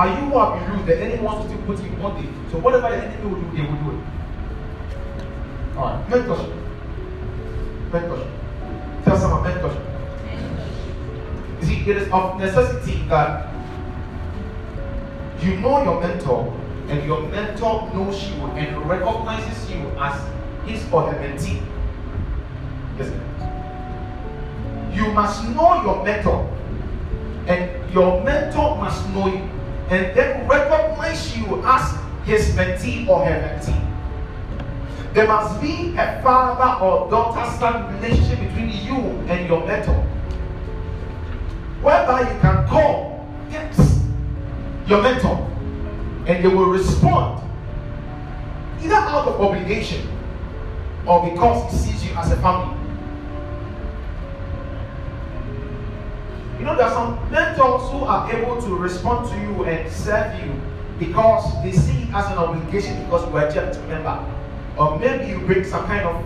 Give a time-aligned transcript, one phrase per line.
[0.00, 2.30] But you who have been rude, the enemy wants to still put you in bondage.
[2.50, 5.76] So whatever the enemy will do, they will do it.
[5.76, 6.56] Alright, mentorship.
[7.90, 8.30] Mentorship.
[9.04, 9.84] Tell someone mentorship.
[11.60, 13.52] You see, it is of necessity that
[15.42, 16.50] you know your mentor
[16.88, 20.18] and your mentor knows you and recognizes you as
[20.66, 21.60] his or her mentee.
[22.96, 23.20] Listen.
[24.94, 26.48] You must know your mentor
[27.46, 29.59] and your mentor must know you
[29.90, 33.76] and then recognize you as his mentee or her mentee.
[35.12, 40.00] There must be a father or daughter son relationship between you and your mentor.
[41.82, 44.04] Whereby you can call, yes,
[44.86, 45.44] your mentor,
[46.26, 47.42] and they will respond
[48.80, 50.06] either out of obligation
[51.06, 52.76] or because he sees you as a family.
[56.60, 57.19] You know, there are some
[57.70, 60.52] mentors who are able to respond to you and serve you
[60.98, 64.24] because they see it as an obligation because you are a church member.
[64.76, 66.24] Or maybe you bring some kind of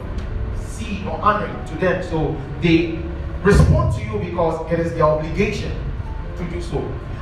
[0.60, 2.02] seed or honoring to them.
[2.02, 2.98] So they
[3.42, 5.72] respond to you because it is their obligation
[6.36, 6.80] to do so.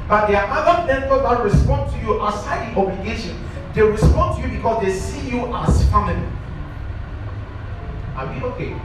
[0.08, 3.36] But there are other mentors that respond to you outside the obligation.
[3.74, 6.28] They respond to you because they see you as family.
[8.16, 8.76] Are we okay?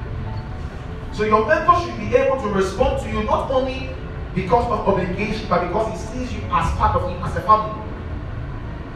[1.13, 3.89] So your mentor should be able to respond to you not only
[4.37, 7.81] because of obligation, but because he sees you as part of him, as a family.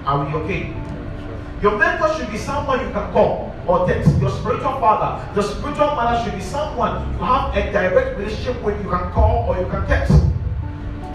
[0.06, 0.74] Are we okay?
[1.64, 4.14] Your mentor should be someone you can call or text.
[4.22, 8.78] Your spiritual father, your spiritual mother should be someone you have a direct relationship with.
[8.84, 10.14] You can call or you can text,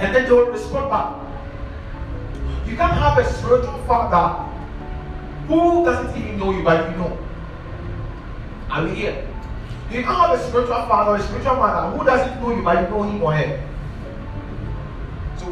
[0.03, 1.15] and then they will respond back.
[2.67, 4.43] You can't have a spiritual father
[5.47, 7.17] who doesn't even know you, but you know.
[8.71, 9.25] Are we here?
[9.89, 12.83] You can't have a spiritual father or a spiritual mother who doesn't know you, but
[12.83, 13.76] you know him or her.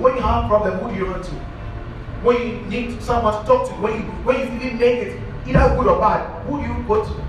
[0.00, 1.30] When you have a problem, who do you run to?
[2.22, 5.76] When you need someone to talk to, when you when you even make it, either
[5.76, 7.24] good or bad, who do you go to?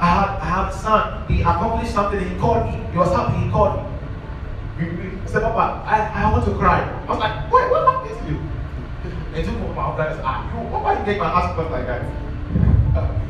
[0.00, 3.44] I had I had a son, he accomplished something, he called me, he was happy,
[3.44, 3.96] he called me.
[4.78, 6.82] He, said, Papa, I, I want to cry.
[7.08, 8.40] I was like, wait, what happened to you?
[9.34, 12.02] And took me my guys, ah, you, why you make my stuff like that?
[12.94, 13.20] Uh,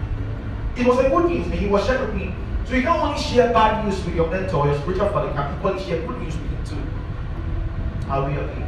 [0.76, 2.34] it was a good news, and he was sharing with me.
[2.66, 5.56] So you can't only share bad news with your mentor, your spiritual father, you can
[5.56, 8.10] equally share good news with him too.
[8.10, 8.66] Are we okay?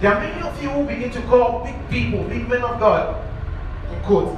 [0.00, 3.24] There are many of you who begin to call big people, big men of God,
[3.92, 4.36] in quote,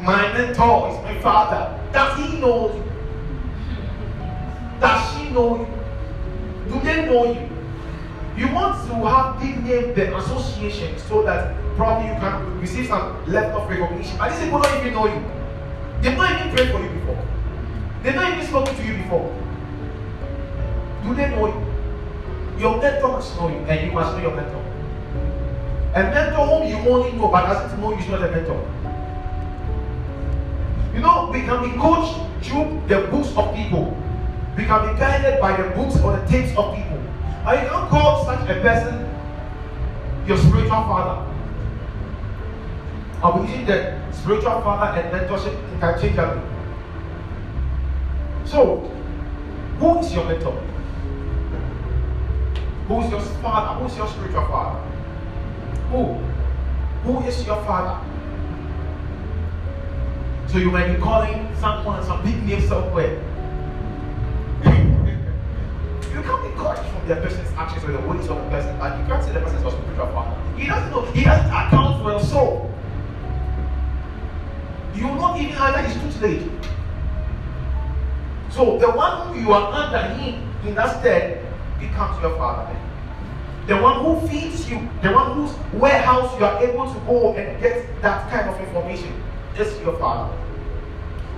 [0.00, 1.78] my mentor is my father.
[1.92, 2.82] Does he know you?
[4.80, 6.72] Does she know you?
[6.72, 7.48] Do they know you?
[8.38, 13.22] You want to have big name, the association, so that probably you can receive some
[13.26, 14.16] left of recognition.
[14.16, 15.22] But these people don't even know you.
[16.00, 17.29] They've not even prayed for you before.
[18.02, 19.28] They've not even spoken to you before.
[21.04, 22.60] Do they know you?
[22.60, 24.64] Your mentor must know you, and you must know your mentor.
[25.94, 28.60] A mentor whom you only know but doesn't know you is not a mentor.
[30.94, 33.96] You know, we can be coached through the books of people.
[34.56, 36.98] We can be guided by the books or the tapes of people.
[37.46, 39.08] And you can't call such a person
[40.26, 41.26] your spiritual father.
[43.22, 46.59] We using the spiritual father and mentorship interchangeably?
[48.50, 48.78] So,
[49.78, 50.50] who is your mentor?
[52.88, 53.78] Who is your father?
[53.78, 54.80] Who is your spiritual father?
[55.90, 56.14] Who?
[57.04, 58.04] Who is your father?
[60.48, 63.12] So you might be calling someone some big name somewhere.
[64.64, 69.06] you can't be caught from the person's actions or the ways of the person, you
[69.06, 70.36] can't say the person is your spiritual father.
[70.56, 72.74] He doesn't know, he doesn't account for your soul.
[74.96, 76.50] You will not even under his tutelage.
[78.50, 81.46] So the one who you are under him in that stead
[81.78, 82.76] becomes your father.
[83.66, 87.60] The one who feeds you, the one whose warehouse you are able to go and
[87.60, 89.22] get that kind of information
[89.56, 90.36] is your father.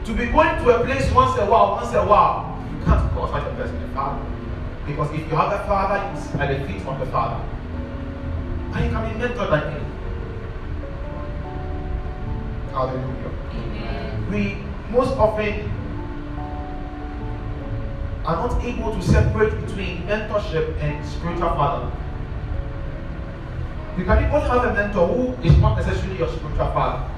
[0.04, 3.28] To be going to a place once a while, once a while, you can't call
[3.28, 4.24] such a person a father.
[4.86, 7.44] Because if you have a father, you sit at the feet of the father.
[8.74, 9.84] And you can be mentored by him.
[12.72, 13.30] Hallelujah.
[13.52, 14.30] Amen.
[14.30, 14.56] We
[14.90, 15.70] most often
[18.24, 21.90] are not able to separate between mentorship and spiritual father.
[23.98, 27.08] You can even have a mentor who is not necessarily your spiritual father.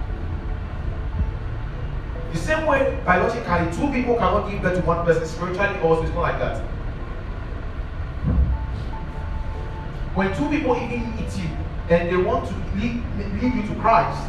[2.32, 6.14] The same way, biologically, two people cannot give birth to one person spiritually, also, it's
[6.14, 6.58] not like that.
[10.14, 11.50] When two people even meet you
[11.90, 13.02] and they want to lead,
[13.40, 14.28] lead you to Christ,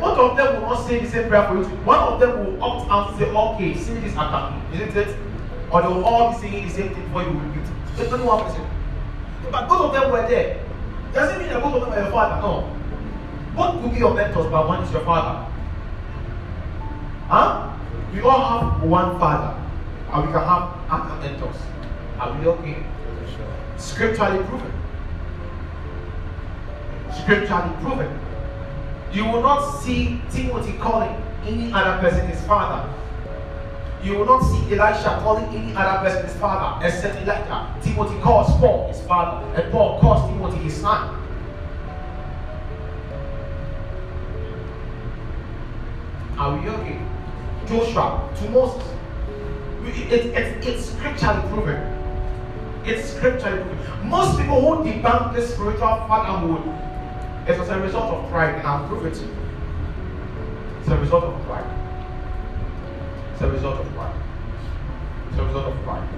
[0.00, 1.64] both of them will not say the same prayer for you.
[1.84, 4.84] One of them will opt out and say, okay, say this after me.
[4.84, 5.16] Isn't it?
[5.70, 7.62] or they will all be saying the same thing for you repeat.
[7.98, 8.66] It's only one person.
[9.50, 10.64] But both of them were there.
[11.12, 12.40] Doesn't mean that both of them were your father.
[12.40, 12.76] No.
[13.54, 15.50] Both could be your mentors, but one is your father.
[17.28, 17.76] Huh?
[18.14, 19.60] We all have one father,
[20.12, 21.56] and we can have other mentors.
[22.18, 22.76] Are we okay?
[23.76, 24.72] Scripturally proven.
[27.12, 28.27] Scripturally proven.
[29.12, 31.14] You will not see Timothy calling
[31.46, 32.92] any other person his father.
[34.02, 37.74] You will not see Elisha calling any other person his father except Elijah.
[37.82, 41.14] Timothy calls Paul his father, and Paul calls Timothy his son.
[46.38, 47.00] Are we okay?
[47.66, 48.86] Joshua to Moses.
[49.84, 51.76] It, it, it, it's scripturally proven.
[52.84, 54.08] It's scripturally proven.
[54.08, 56.62] Most people who debunk this spiritual fatherhood
[57.48, 59.36] it was a result of pride, and I'll prove it to you.
[60.80, 61.64] It's a result of pride.
[63.32, 64.14] It's a result of pride.
[65.30, 66.08] It's a result of pride.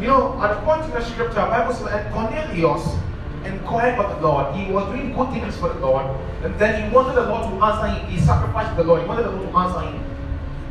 [0.00, 2.98] You know, at point in the scripture, Bible says, and Cornelius
[3.44, 4.54] inquired of the Lord.
[4.54, 6.06] He was doing good things for the Lord,
[6.42, 8.10] and then he wanted the Lord to answer him.
[8.10, 9.02] He sacrificed the Lord.
[9.02, 10.04] He wanted the Lord to answer him.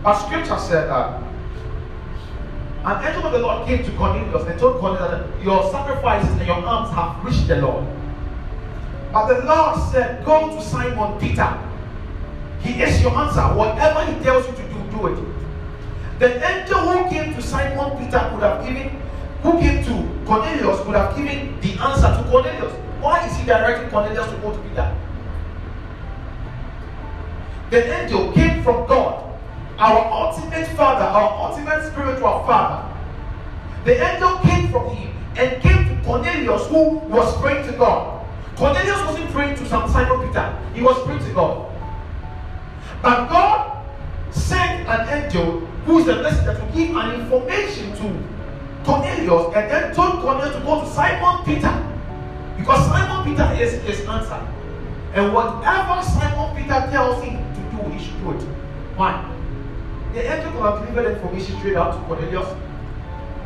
[0.03, 1.23] But scripture said that
[2.85, 6.45] an angel of the Lord came to Cornelius and told Cornelius that your sacrifices and
[6.45, 7.87] your alms have reached the Lord.
[9.13, 11.47] But the Lord said, Go to Simon Peter.
[12.61, 13.41] He is your answer.
[13.41, 15.33] Whatever he tells you to do, do it.
[16.17, 18.89] The angel who came to Simon Peter could have given,
[19.43, 22.73] who came to Cornelius could have given the answer to Cornelius.
[23.01, 24.97] Why is he directing Cornelius to go to Peter?
[27.69, 29.37] The angel came from God,
[29.77, 32.89] our ultimate father, our ultimate spiritual father.
[33.85, 38.22] The angel came from him and came to Cornelius, who was praying to God.
[38.55, 41.71] Cornelius wasn't praying to Simon Peter, he was praying to God.
[43.01, 43.85] But God
[44.31, 48.23] sent an angel who is the messenger to give an information to
[48.85, 51.89] Cornelius and then told Cornelius to go to Simon Peter.
[52.57, 54.47] Because Simon Peter is his answer.
[55.13, 58.41] And whatever Simon Peter tells him to do, he should do it.
[58.95, 59.29] Why?
[60.13, 62.47] The angel could have delivered information straight out to Cornelius.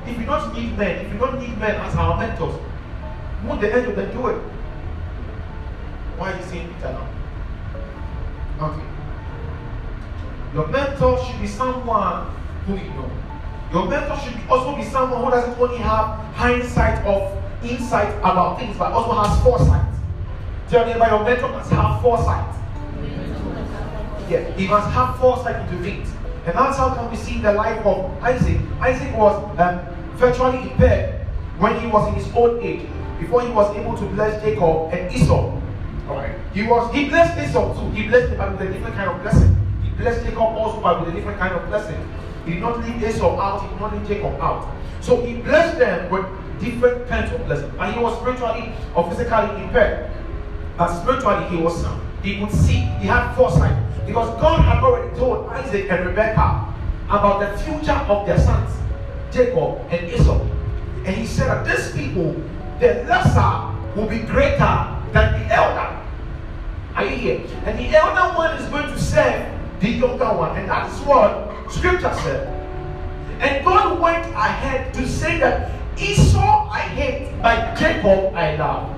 [0.05, 2.55] If you don't need men, if you don't need men as our mentors,
[3.45, 4.41] won't the angel then do it?
[6.17, 7.07] Why are you saying Peter now?
[8.59, 8.83] Okay.
[10.55, 12.33] Your mentor should be someone
[12.65, 13.11] who you know.
[13.71, 18.75] Your mentor should also be someone who doesn't only have hindsight of insight about things,
[18.77, 19.85] but also has foresight.
[20.69, 22.55] Tell me about your mentor must have foresight.
[24.27, 26.09] Yeah, he must have foresight into things.
[26.47, 28.59] And that's how can we see the life of Isaac.
[28.79, 29.79] Isaac was um,
[30.15, 31.27] virtually impaired
[31.59, 32.87] when he was in his old age,
[33.19, 35.56] before he was able to bless Jacob and Esau.
[36.07, 36.35] Alright.
[36.53, 37.91] He was he blessed Esau too.
[37.91, 39.55] He blessed him with a different kind of blessing.
[39.83, 41.97] He blessed Jacob also by with a different kind of blessing.
[42.45, 44.73] He did not leave Esau out, he did not leave Jacob out.
[45.01, 46.25] So he blessed them with
[46.59, 47.71] different kinds of blessing.
[47.77, 50.09] And he was spiritually or physically impaired.
[50.77, 52.01] But spiritually he was sound.
[52.23, 53.75] He could see, he had foresight.
[54.05, 56.73] Because God had already told Isaac and Rebekah
[57.09, 58.73] about the future of their sons,
[59.31, 60.39] Jacob and Esau.
[61.05, 62.33] And he said that these people,
[62.79, 65.96] the lesser will be greater than the elder.
[66.97, 67.41] Are you here?
[67.65, 69.45] And the elder one is going to serve
[69.79, 70.57] the younger one.
[70.57, 72.47] And that's what scripture said.
[73.39, 78.97] And God went ahead to say that Esau I hate, but Jacob I love.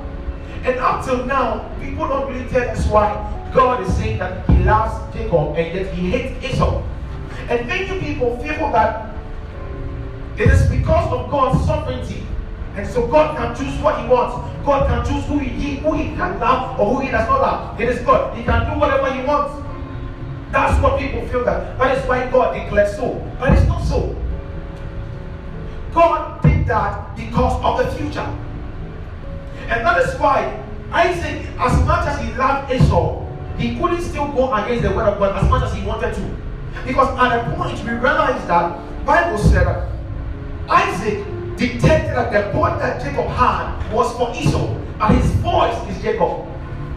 [0.64, 3.12] And up till now, people don't really tell us why
[3.54, 6.82] God is saying that he loves Jacob and yet he hates Esau.
[7.50, 9.14] And many people feel that
[10.38, 12.24] it is because of God's sovereignty
[12.76, 14.36] and so God can choose what He wants.
[14.66, 17.82] God can choose who He, who he can love or who He does not love.
[17.82, 18.38] It is God.
[18.38, 19.66] He can do whatever He wants.
[20.52, 21.78] That's what people feel that.
[21.78, 23.14] That is why God declares so.
[23.40, 24.16] But it's not so.
[25.94, 28.28] God did that because of the future.
[29.70, 33.26] And that is why Isaac, as much as he loved Esau,
[33.58, 36.38] he couldn't still go against the word of God as much as he wanted to.
[36.86, 39.92] Because at a point we realized that Bible said
[40.68, 41.26] Isaac
[41.60, 46.46] detected that the boy that Jacob had was for Esau, and his voice is Jacob.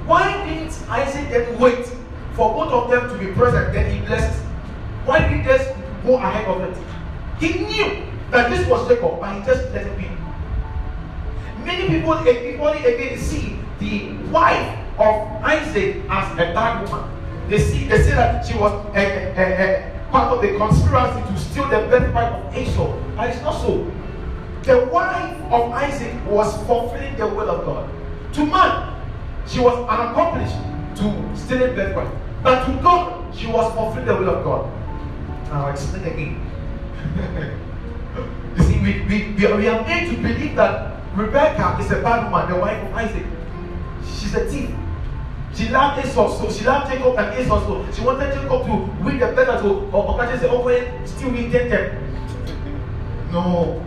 [0.07, 1.85] Why didn't Isaac then wait
[2.35, 4.40] for both of them to be present, then he blessed?
[5.04, 5.42] Why did he
[6.07, 6.76] go ahead of it?
[7.40, 10.09] He knew that this was Jacob, but he just let it be.
[11.64, 17.09] Many people, eh, people again see the wife of Isaac as a bad woman.
[17.49, 19.45] They see, they say that she was a, a,
[19.76, 23.90] a, part of the conspiracy to steal the birthright of Esau, but it's not so.
[24.62, 27.90] The wife of Isaac was fulfilling the will of God.
[28.35, 29.02] To man,
[29.47, 30.54] she was unaccomplished
[30.97, 32.09] to stealing birthright.
[32.45, 34.71] But to God, she was fulfilling the will of God.
[35.49, 36.50] Now I explain again.
[38.57, 42.00] you see, we, we, we, are, we are made to believe that Rebecca is a
[42.00, 43.26] bad woman, the wife of Isaac.
[44.04, 44.71] She's a thief.
[45.54, 49.19] She loved Esau, so she loved Jacob and Esau, so she wanted Jacob to win
[49.19, 53.33] the battle, to, or, or say, oh, well, still we intend them.
[53.33, 53.85] No.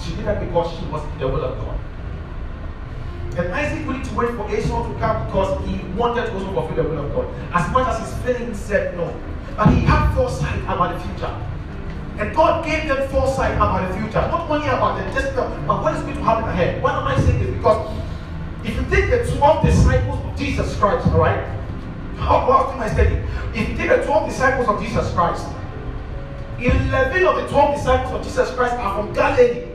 [0.00, 1.78] She did that because she was the will of God.
[3.36, 6.84] And Isaac wanted to wait for Esau to come because he wanted to also fulfill
[6.84, 7.26] the will of God.
[7.52, 9.12] As much as his feelings said no.
[9.56, 11.34] But he had foresight about the future.
[12.18, 14.20] And God gave them foresight about the future.
[14.20, 16.80] Not only about the destiny, but what is going to happen ahead.
[16.82, 17.56] Why am I saying this?
[17.56, 17.96] Because
[18.64, 21.44] if you take the 12 disciples of Jesus Christ, all right?
[22.16, 23.16] How about my study?
[23.52, 25.46] If you take the 12 disciples of Jesus Christ,
[26.60, 29.73] 11 of the 12 disciples of Jesus Christ are from Galilee.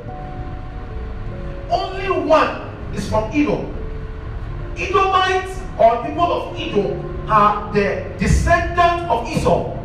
[1.69, 3.75] Only one is from Edom.
[4.77, 9.75] Edomites or people of Edom are the descendants of Esau.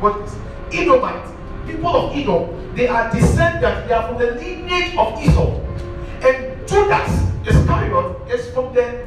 [0.00, 0.34] What is
[0.72, 1.30] Edomites?
[1.66, 5.60] People of Edom, they are descendants, they are from the lineage of Esau.
[6.22, 7.10] And Judas
[7.46, 9.04] Iscariot is from the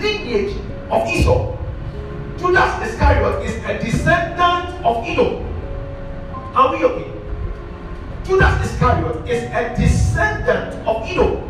[0.00, 0.56] lineage
[0.90, 1.56] of Esau.
[2.38, 5.44] Judas Iscariot is a descendant of Edom.
[6.54, 7.15] Are we okay?
[8.26, 11.46] Judas Iscariot is a descendant of Edom.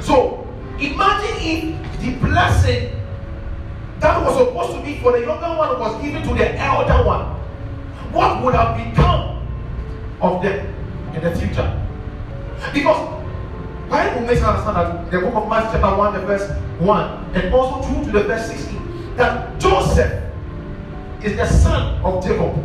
[0.00, 0.46] So
[0.78, 2.96] imagine if the blessing
[3.98, 7.26] that was supposed to be for the younger one was given to the elder one.
[8.12, 9.46] What would have become
[10.22, 10.74] of them
[11.14, 11.86] in the future?
[12.72, 13.20] Because
[13.90, 17.54] Bible makes us understand that the book of Matthew chapter 1, the verse 1, and
[17.54, 20.22] also 2 to the verse 16, that Joseph
[21.22, 22.56] is the son of Jacob.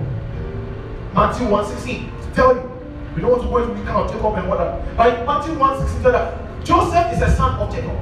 [1.13, 2.14] Matthew 1 16.
[2.35, 2.69] Tell you,
[3.15, 4.93] we don't want to go into the account of Jacob and whatever.
[4.97, 7.97] But in Matthew 1 16 tell that Joseph is a son of Jacob.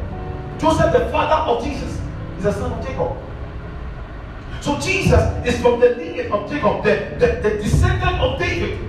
[0.59, 2.01] Joseph, the father of Jesus,
[2.39, 3.15] is a son of Jacob.
[4.59, 8.79] So Jesus is from the lineage of Jacob, the, the, the descendant of David.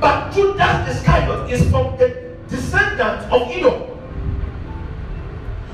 [0.00, 3.86] But Judas Iscariot is from the descendant of Edom.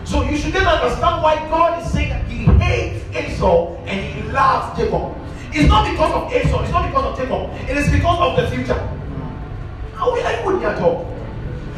[0.05, 4.79] So you should then understand why God is saying he hates Esau and he loves
[4.79, 5.17] Jacob.
[5.57, 8.55] It's not because of Esau, it's not because of Jacob, it is because of the
[8.55, 8.77] future.
[9.95, 11.09] How are you with me at all?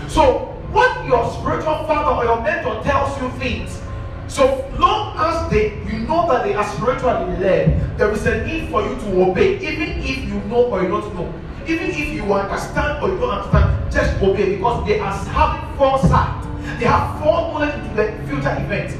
[0.08, 3.80] So what your spiritual father or your mentor tells you things,
[4.26, 8.68] so long as they you know that they are spiritually led, there is a need
[8.68, 11.32] for you to obey, even if you know or you don't know.
[11.64, 16.34] Even if you understand or you don't understand, just obey because they are having foresight.
[16.80, 18.96] They have foreknowledge into the future events.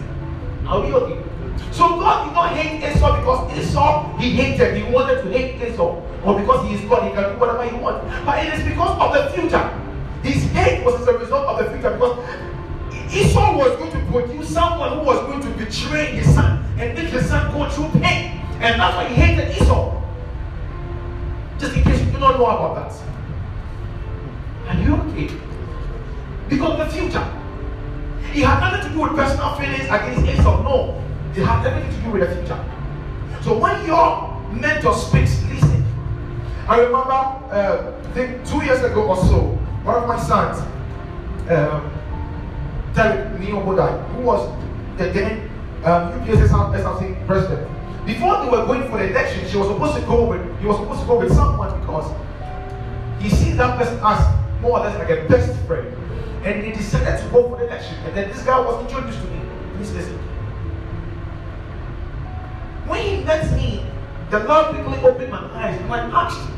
[0.69, 1.28] Are we okay?
[1.73, 6.03] So God did not hate Esau because Esau he hated, he wanted to hate Esau,
[6.25, 8.05] or because he is God, he can do whatever he wants.
[8.25, 9.63] But it is because of the future.
[10.23, 12.19] His hate was as a result of the future because
[13.15, 17.09] Esau was going to produce someone who was going to betray his son and make
[17.09, 18.41] his son go through pain.
[18.61, 20.03] And that's why he hated Esau.
[21.59, 23.03] Just in case you do not know about that.
[24.69, 25.31] Are you okay?
[26.49, 27.35] Because of the future.
[28.35, 30.63] It had nothing to do with personal feelings against Esau.
[30.63, 31.03] No.
[31.39, 32.65] It had everything to do with the future.
[33.43, 35.87] So when your mentor speaks, listen.
[36.69, 40.59] I remember, uh, I think two years ago or so, one of my sons,
[41.49, 41.93] um,
[42.93, 44.51] Derek who was
[44.99, 45.49] the then
[45.85, 46.51] um, UPS
[47.25, 47.69] president,
[48.05, 50.77] before they were going for the election, she was supposed to go with, he was
[50.81, 52.13] supposed to go with someone because
[53.23, 55.87] he sees that person as more or less like a best friend.
[56.45, 57.95] And they decided to go for the election.
[58.07, 59.41] And then this guy was introduced to me.
[59.77, 60.28] Please listen.
[62.89, 63.85] When he met me,
[64.31, 66.51] the Lord quickly opened my eyes and I asked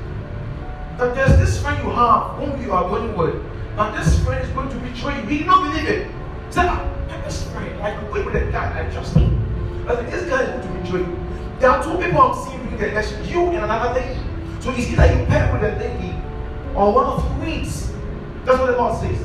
[0.98, 4.50] that there's this friend you have whom you are going with, and this friend is
[4.50, 5.26] going to betray you.
[5.26, 6.06] He did not believe it.
[6.06, 9.16] He said, ah, my best friend, like wait with a guy I trust.
[9.16, 11.18] I said, this guy is going to betray you.
[11.58, 14.20] There are two people I'm seeing during the election, you and another lady.
[14.60, 16.14] So it's either you pair with a lady
[16.74, 17.90] or one of you wins.
[18.44, 19.18] That's what the Lord says.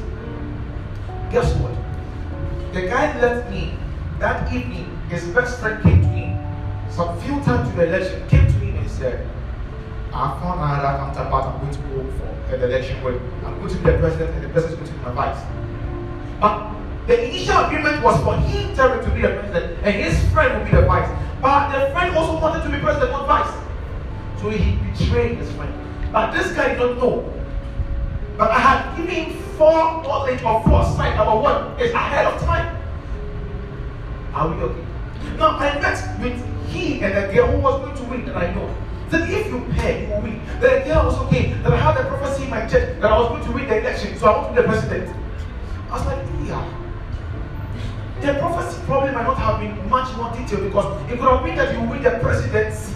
[1.32, 1.74] Guess what?
[2.74, 3.74] The guy left me
[4.20, 4.92] that evening.
[5.10, 6.15] His best friend came to
[6.96, 9.28] some few times to the election, came to me and said,
[10.14, 13.22] I found another counterpart I'm going to go for an election with.
[13.44, 15.44] I'm going to be the president and the president is going to be my vice.
[16.40, 16.72] But
[17.08, 20.78] the initial agreement was for him to be the president and his friend would be
[20.78, 21.12] the vice.
[21.42, 23.54] But the friend also wanted to be president, not vice.
[24.42, 25.74] So he betrayed his friend.
[26.14, 27.34] But this guy did not know.
[28.38, 32.74] But I had given him foreknowledge or foresight about what is ahead of time.
[34.34, 34.85] Are we okay?
[35.38, 36.38] Now I met with
[36.70, 38.74] he and the girl who was going to win that I know.
[39.10, 40.42] That if you pay, you will win.
[40.60, 41.54] The girl was okay.
[41.64, 43.80] That I had a prophecy in my church that I was going to win the
[43.80, 45.16] election, so I want to be the president.
[45.90, 46.64] I was like, yeah.
[48.22, 51.56] The prophecy probably might not have been much more detailed because it could have been
[51.56, 52.96] that you win the presidency,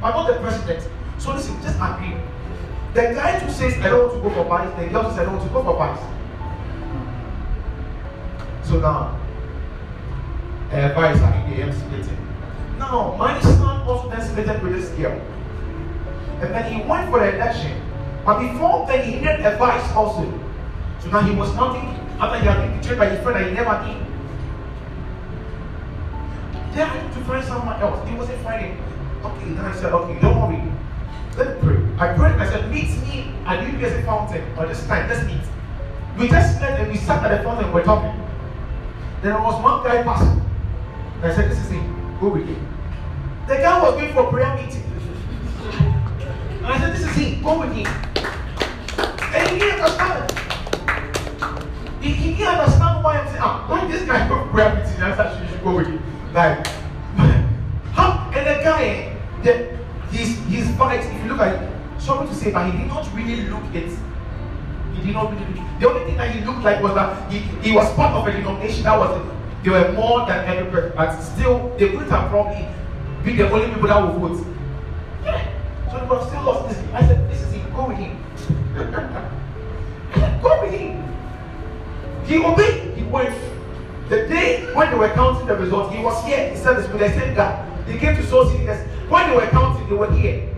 [0.00, 0.88] but not the president.
[1.18, 2.16] So listen, just agree.
[2.94, 5.24] The guy who says, I don't want to go for vice, the girl says, I
[5.24, 6.00] don't want to go for vice.
[8.66, 9.19] So now,
[10.72, 12.16] uh, vice are in splitting.
[12.78, 15.20] Now, my son also then splitted with this girl.
[16.40, 17.80] And then he went for the election.
[18.24, 20.32] But before then, he needed advice also.
[21.00, 21.88] So now he was counting
[22.20, 24.06] after he had been betrayed by his friend that he never did.
[26.74, 28.08] Then I had to find someone else.
[28.08, 28.78] He wasn't finding.
[29.24, 30.62] Okay, then I said, okay, don't worry.
[31.36, 32.08] Let me pray.
[32.08, 35.08] I prayed and I said, meet me at UPS fountain or this time.
[35.08, 35.42] Let's meet.
[36.16, 38.14] We just met and we sat at the fountain and we're talking.
[39.22, 40.49] There was one guy passing.
[41.22, 42.18] I said, this is him.
[42.18, 42.66] Go with him.
[43.46, 44.82] The guy was going for prayer meeting.
[46.58, 47.42] And I said, this is him.
[47.42, 47.86] Go with him.
[49.34, 50.32] And he didn't understand.
[52.00, 55.02] He, didn't understand why I'm saying, ah, why this guy for prayer meeting?
[55.02, 56.02] I said, you should go with him.
[56.32, 56.66] Like,
[57.92, 58.32] how?
[58.34, 59.76] And the guy, the,
[60.10, 63.14] his his fight, if you look at it, sorry to say, but he did not
[63.14, 63.92] really look it.
[64.94, 65.80] He did not really look.
[65.80, 68.32] The only thing that he looked like was that he, he was part of a
[68.32, 72.66] denomination that was they were more than every person, but still they couldn't have probably
[73.24, 74.46] been the only people that would vote.
[75.24, 75.90] Yeah.
[75.90, 76.78] So they were still lost this.
[76.94, 78.16] I said, this is him, go with him.
[80.42, 81.04] go with him.
[82.24, 83.34] He obeyed, he went.
[84.08, 86.50] The day when they were counting the results, he was here.
[86.50, 87.66] He said this with the same guy.
[87.86, 88.64] They came to Soul City.
[88.66, 90.48] When they were counting, they were here.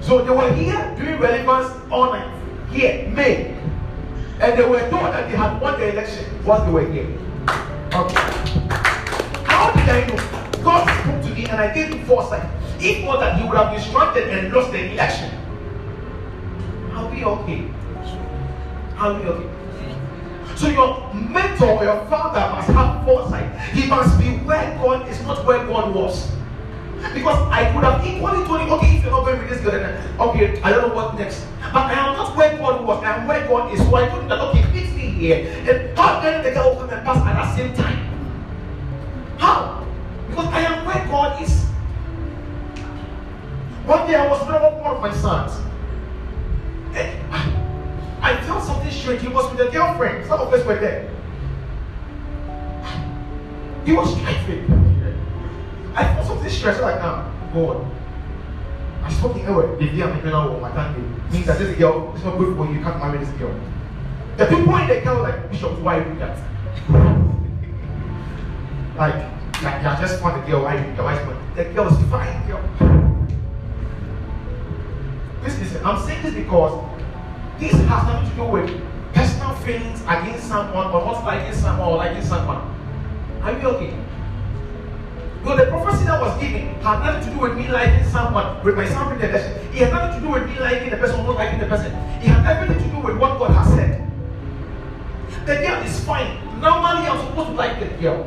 [0.00, 2.34] So they were here doing relevance all night.
[2.70, 3.54] Here, May.
[4.40, 7.08] And they were told that they had won the election once they were here.
[7.92, 8.22] Okay.
[9.44, 10.62] How did I know?
[10.62, 12.48] God spoke to me and I gave him foresight.
[12.80, 15.34] If not that he would have distracted and lost the election.
[16.92, 17.68] Are we okay?
[18.96, 19.50] Are we okay?
[20.54, 23.60] So your mentor, or your father must have foresight.
[23.72, 26.30] He must be where God is, not where God was.
[27.14, 29.72] Because I could have equally told him, okay, if you're not going with this girl,
[29.72, 31.46] then okay, I don't know what next.
[31.72, 33.80] But I am not where God was, I am where God is.
[33.80, 35.46] So I told him that, okay, meet me here.
[35.68, 37.98] And how can the girl come and pass at the same time?
[39.38, 39.86] How?
[40.28, 41.64] Because I am where God is.
[43.86, 45.52] One day I was with one of my sons.
[46.94, 47.34] And
[48.22, 49.22] I felt something strange.
[49.22, 50.26] He was with a girlfriend.
[50.26, 51.08] Some of us were there.
[53.84, 54.87] He was driving.
[55.94, 56.80] I felt something strange.
[56.80, 57.86] Like, now, God.
[59.02, 59.76] I spoke in Ewe.
[59.78, 61.02] The day I'm now, I can't do.
[61.32, 62.74] Means that this girl is not good for you.
[62.74, 63.54] You can't marry this girl.
[64.36, 66.38] The people in the girl like, Bishop, why do that?
[68.96, 69.14] like,
[69.62, 70.64] like, you just want the girl.
[70.64, 71.26] Why you the wife?
[71.56, 72.62] The girl is fine, girl.
[75.42, 76.84] This is, I'm saying this because
[77.58, 78.70] this has nothing to do with
[79.14, 82.74] personal feelings against someone or not liking someone or liking someone.
[83.42, 83.94] Are you okay?
[85.44, 88.76] Well, the prophecy that was given had nothing to do with me liking someone, with
[88.76, 89.52] my son being the person.
[89.72, 91.92] It had nothing to do with me liking the person or not liking the person.
[92.20, 94.10] It had everything to do with what God has said.
[95.46, 96.36] The girl is fine.
[96.60, 98.26] Normally, I'm supposed to like the girl.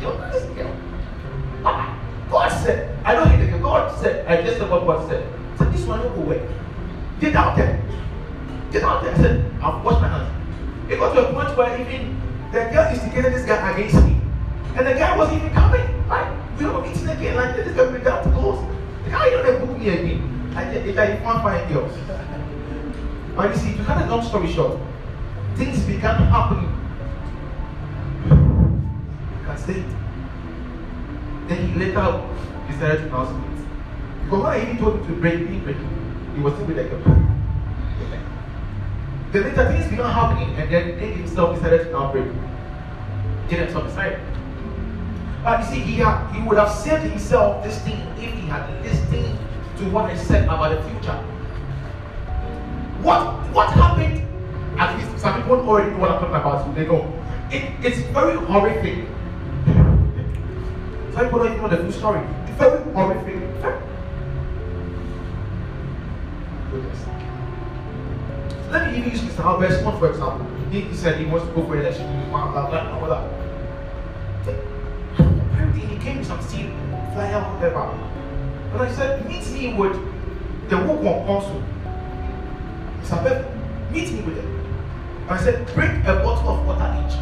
[0.00, 0.74] Yo, this girl.
[1.64, 1.98] Ah,
[2.30, 3.60] God said, I don't hate the girl.
[3.60, 5.26] God said, I just said what God said.
[5.58, 6.48] So this one will go away.
[7.20, 7.82] Get out there.
[8.70, 9.12] Get out there.
[9.12, 10.92] I said, I've washed my hands.
[10.92, 12.20] It got to a point where even
[12.52, 14.20] the girl instigated this guy against me.
[14.76, 16.08] And the guy wasn't even coming.
[16.08, 17.36] Like, we were meeting again.
[17.36, 18.64] Like, this guy went down to close.
[19.04, 20.52] The guy, you they booked me again.
[20.56, 21.92] I said, it's like, you can't find girls.
[23.36, 24.78] But you see, to cut a long story short,
[25.56, 26.70] things began happening.
[28.26, 29.84] You can stay.
[31.48, 32.22] Then he later
[32.68, 33.66] decided to now split.
[34.24, 35.76] Because when I even told him to break me, break
[36.34, 37.02] he was still the girl.
[39.32, 42.30] The later things began happening, and then he himself decided to now break.
[43.48, 44.20] Didn't stop aside.
[45.44, 48.82] But you see, he, had, he would have saved himself this thing if he had
[48.82, 49.38] listened
[49.76, 51.12] to what I said about the future.
[53.02, 54.26] What what happened?
[54.80, 57.04] At least some people already know what I'm talking about, so they know.
[57.50, 59.06] It, it's very horrific.
[61.12, 62.26] Some people don't even know the full story.
[62.48, 63.36] It's very horrific.
[68.70, 69.44] Let me even use Mr.
[69.44, 70.46] Albert's one for example.
[70.70, 72.30] He, he said he wants to go for election.
[72.30, 73.06] Blah, blah, blah, blah,
[74.46, 74.73] blah.
[75.74, 76.70] Apparently he came with some seed,
[77.12, 77.90] flyer, whatever.
[78.72, 79.94] And I said, meet me with
[80.68, 81.62] the Wukong council.
[83.02, 83.22] Mr.
[83.22, 83.50] Pep,
[83.90, 84.46] meet me with them.
[85.22, 87.16] And I said, bring a bottle of water each.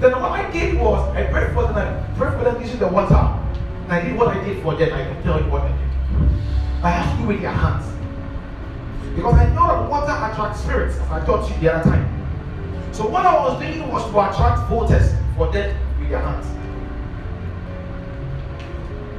[0.00, 2.88] Then what I did was, I prayed for them, I prayed for them using the
[2.88, 3.14] water.
[3.14, 4.92] And I did what I did for them.
[4.92, 6.84] I can tell you what I did.
[6.84, 7.86] I to do with their hands.
[9.16, 12.06] Because I know that water attracts spirits, as I taught you the other time.
[12.92, 16.46] So what I was doing was to attract voters for them with their hands.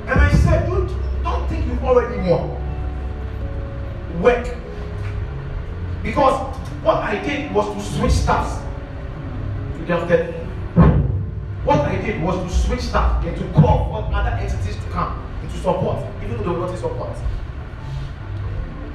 [0.08, 0.88] And I said, don't,
[1.24, 2.56] don't think you've already won.
[4.22, 4.56] Work.
[6.02, 8.64] Because what I did was to switch staffs.
[9.80, 10.34] You don't get?
[11.66, 15.22] What I did was to switch staff and to call for other entities to come
[15.42, 17.18] and to support, even though they were not support.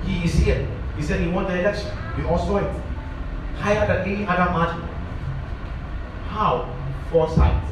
[0.04, 0.66] He is here.
[0.96, 1.90] He said he won the election.
[2.16, 2.82] We all saw it.
[3.58, 4.88] Higher than any other margin.
[6.28, 6.82] How?
[7.12, 7.62] Foresight.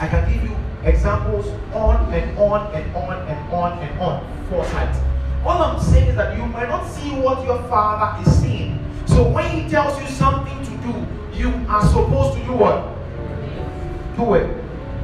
[0.00, 4.46] I can give you examples on and on and on and on and on.
[4.50, 4.96] Foresight.
[5.44, 8.84] All I'm saying is that you might not see what your father is seeing.
[9.06, 11.06] So when he tells you something to do,
[11.38, 12.88] you are supposed to do what?
[14.16, 14.50] Do it.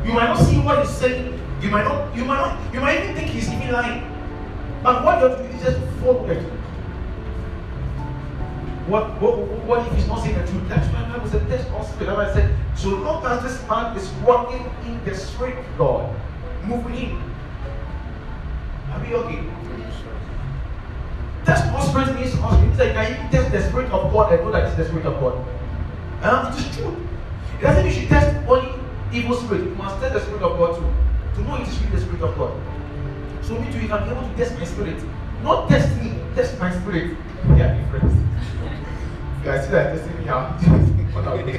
[0.04, 1.38] You might not see what he's saying.
[1.62, 2.16] You might not.
[2.16, 2.74] You might not.
[2.74, 4.02] You might even think he's even lying.
[4.82, 6.57] But what you have to do is just follow it.
[8.88, 9.36] What, what,
[9.68, 10.66] what if he's not saying the truth?
[10.66, 12.08] That's why I was a test of spirit.
[12.08, 16.16] I said, so long as this man is walking in the spirit, of God,
[16.64, 17.20] move in.
[18.90, 19.44] Are we okay?
[21.44, 24.52] Test of spirit means means that can you test the spirit of God and know
[24.52, 25.36] that it's the spirit of God.
[26.22, 26.96] And it is true.
[27.58, 28.72] It doesn't mean you should test only
[29.12, 29.64] evil spirit.
[29.64, 31.40] You must test the spirit of God too.
[31.42, 32.52] To know it is really the spirit of God.
[33.42, 35.02] So me too, you can be able to test my spirit.
[35.42, 37.16] Not test me, test my spirit.
[37.48, 38.17] They are different.
[39.48, 40.60] Guys see that testing me out.
[41.14, 41.56] Hallelujah.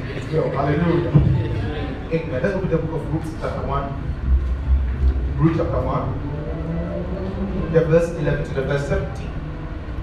[2.14, 2.32] Amen.
[2.32, 5.38] Let's open the book of Ruth chapter 1.
[5.40, 7.74] Ruth chapter 1.
[7.74, 9.28] The verse 11 to the verse 17.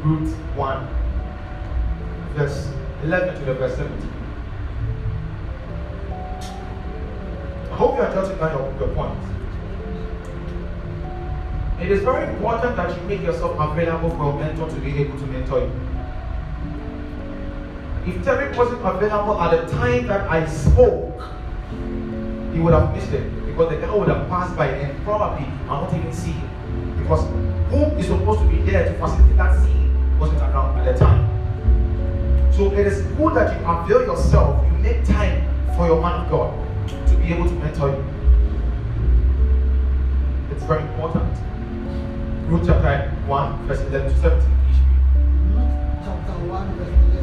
[0.03, 0.89] Ruth 1.
[2.35, 2.69] Verse
[3.05, 4.11] 11 to the verse 17.
[7.71, 9.25] I hope you are jotting down your, your points.
[11.81, 15.17] It is very important that you make yourself available for a mentor to be able
[15.21, 15.86] to mentor you.
[18.07, 21.21] If Terry wasn't available at the time that I spoke,
[22.53, 25.81] he would have missed it because the guy would have passed by and probably I
[25.81, 27.03] not even see him.
[27.03, 27.27] Because
[27.69, 31.27] whom is supposed to be there to facilitate that scene wasn't around at the time.
[32.53, 35.45] So it is good that you avail yourself, you make time
[35.77, 38.05] for your man of God to be able to mentor you.
[40.53, 41.33] It's very important.
[42.49, 44.49] Ruth chapter 1, verse 11 to 17.
[45.57, 45.71] Luke
[46.05, 47.16] chapter 1, verse 11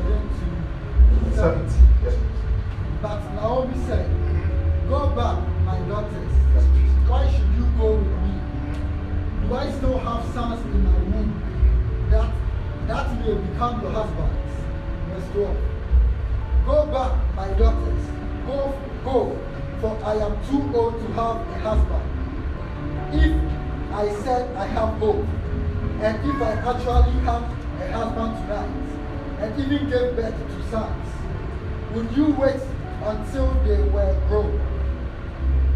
[1.34, 1.69] to 17.
[1.69, 1.88] 17.
[2.04, 2.15] Yes,
[3.02, 4.89] But Naomi said, please.
[4.89, 6.34] Go back, my daughters.
[6.56, 6.63] Yes.
[7.10, 8.34] Why should you go with me?
[9.48, 12.32] Do I still have sons in my womb that
[12.88, 14.54] that may become your husbands?
[15.10, 15.58] Verse 12.
[16.65, 18.04] Go back, my daughters.
[18.46, 19.38] Go, go,
[19.82, 22.10] for I am too old to have a husband.
[23.13, 23.34] If
[23.93, 25.26] I said I have hope,
[26.02, 27.43] and if I actually have
[27.82, 28.93] a husband tonight,
[29.39, 31.08] and even gave birth to sons,
[31.93, 32.60] would you wait
[33.03, 34.60] until they were grown?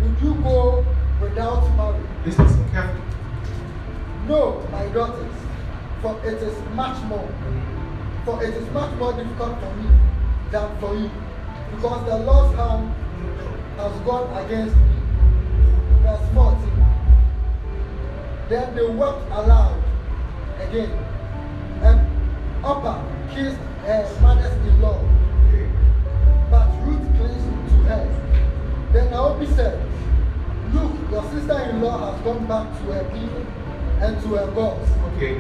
[0.02, 0.84] Would you go
[1.22, 2.08] without marrying?
[2.24, 3.02] Please listen carefully.
[4.28, 5.34] No, my daughters,
[6.02, 7.30] for it is much more,
[8.26, 9.90] for it is much more difficult for me
[10.52, 11.12] than for you,
[11.76, 12.94] because the Lord's hand
[13.78, 14.82] has gone against me.
[16.02, 16.86] Verse 14.
[18.50, 19.84] Then they wept aloud
[20.62, 20.92] again,
[21.84, 25.17] and Orpah kissed her mother-in-law, Okay.
[28.98, 29.80] Then Naomi said,
[30.74, 33.46] Look, your sister-in-law has gone back to her people
[34.02, 34.90] and to her gods.
[35.14, 35.40] Okay.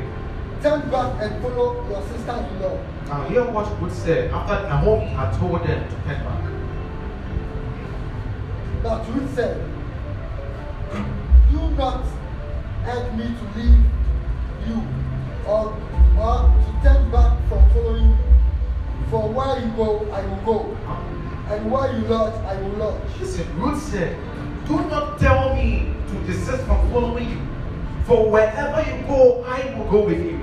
[0.61, 2.77] Turn back and follow your sister-in-law.
[3.07, 6.43] Now hear what Ruth said after Naomi had told them to turn back.
[8.83, 9.57] But Ruth said,
[11.49, 12.05] Do not
[12.85, 13.85] urge me to leave
[14.67, 14.83] you
[15.47, 15.73] or,
[16.19, 18.17] or to turn back from following you.
[19.09, 20.77] For where you go, I will go,
[21.49, 23.01] and where you lodge, I will lodge.
[23.19, 24.17] Listen, Ruth said,
[24.67, 27.41] Do not tell me to desist from following you.
[28.05, 30.37] For wherever you go, I will go with you.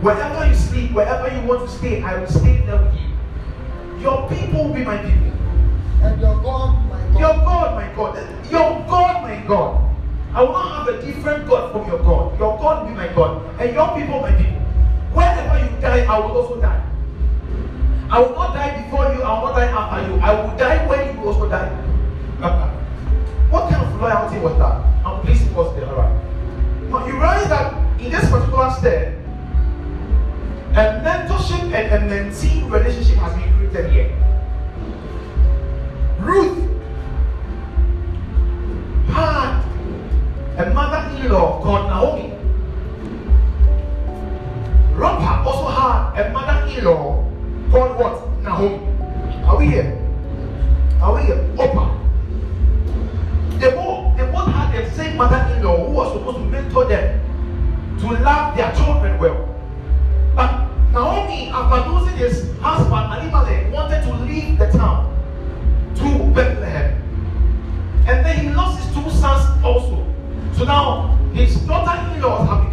[0.00, 4.02] Wherever you sleep, wherever you want to stay, I will stay there with you.
[4.02, 5.32] Your people will be my people.
[6.02, 7.20] And your God, my God.
[7.20, 7.54] Your God.
[7.64, 8.50] God, my God.
[8.50, 9.90] Your God, my God.
[10.34, 12.38] I will not have a different God from your God.
[12.38, 13.60] Your God will be my God.
[13.60, 14.60] And your people, my people.
[15.14, 16.93] Wherever you die, I will also die.
[18.10, 19.22] I will not die before you.
[19.22, 20.20] I will not die after you.
[20.20, 21.70] I will die when you also die.
[23.50, 24.84] what kind of loyalty was that?
[25.06, 26.24] I'm pleased it was there, alright.
[26.90, 29.14] Now you realize that in this particular step,
[30.72, 34.10] a mentorship and a mentee relationship has been created here.
[36.20, 36.58] Ruth
[39.08, 39.62] had
[40.58, 42.34] a mother-in-law called Naomi.
[44.94, 47.33] Rampah also had a mother-in-law
[47.70, 48.42] called what?
[48.42, 49.44] Naomi.
[49.44, 49.98] Are we here?
[51.00, 51.44] Are we here?
[51.56, 52.00] Opa.
[53.60, 57.24] They both, they both had the same mother-in-law who was supposed to mentor them.
[58.54, 59.48] serve their children well.
[60.34, 65.10] But Naomi, after losing his husband, Elimelech, wanted to leave the town
[65.96, 67.00] to Bethlehem.
[68.06, 70.04] And then he lost his two sons also.
[70.52, 72.63] So now his daughter-in-laws have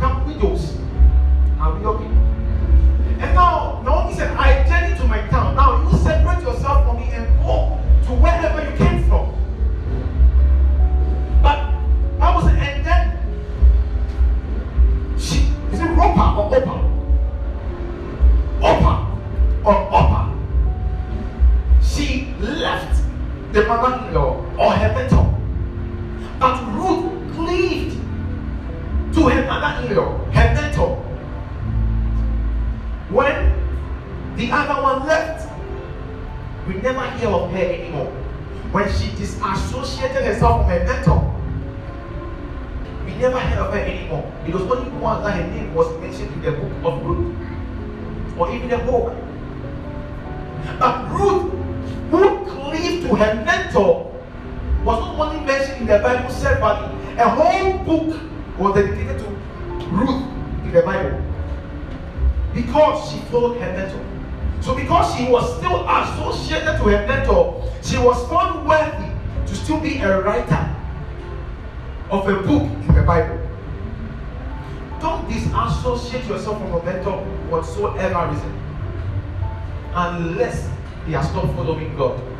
[80.31, 80.69] unless
[81.05, 82.30] they are stopped following God.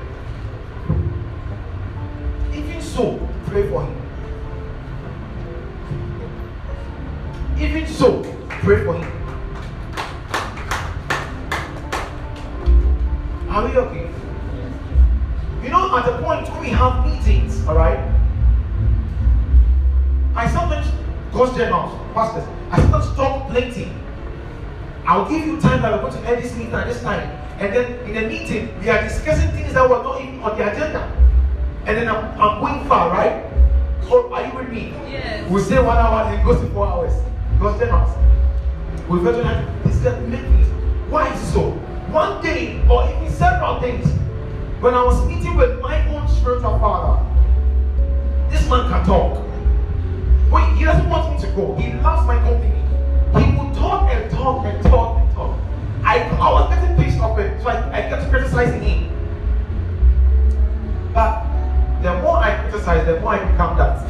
[62.82, 64.08] Criticize, the more I become that.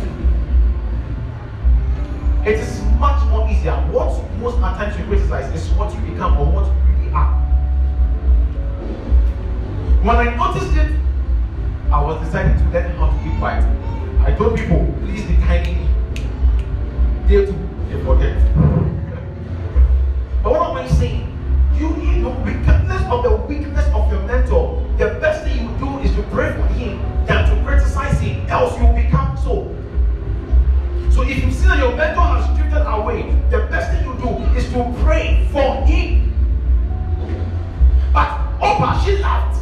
[2.47, 3.75] It is much more easier.
[3.91, 7.33] What most at times you criticize is what you become or what you really are.
[10.03, 10.99] When I noticed it,
[11.91, 13.63] I was deciding to learn how to be quiet.
[14.21, 15.87] I told people, please be me.
[17.27, 18.37] They too, they forget.
[20.43, 21.27] but what am I saying?
[21.77, 24.83] You need the weakness of the weakness of your mentor.
[24.97, 26.70] The best thing you do is to pray for
[32.01, 36.33] mentor has drifted away, the best thing you do is to pray for him.
[38.11, 39.61] But Orpah, she laughed.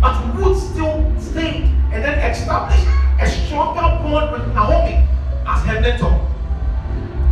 [0.00, 2.86] But Ruth still stayed and then established
[3.20, 5.02] a stronger bond with Naomi
[5.44, 6.14] as her mentor.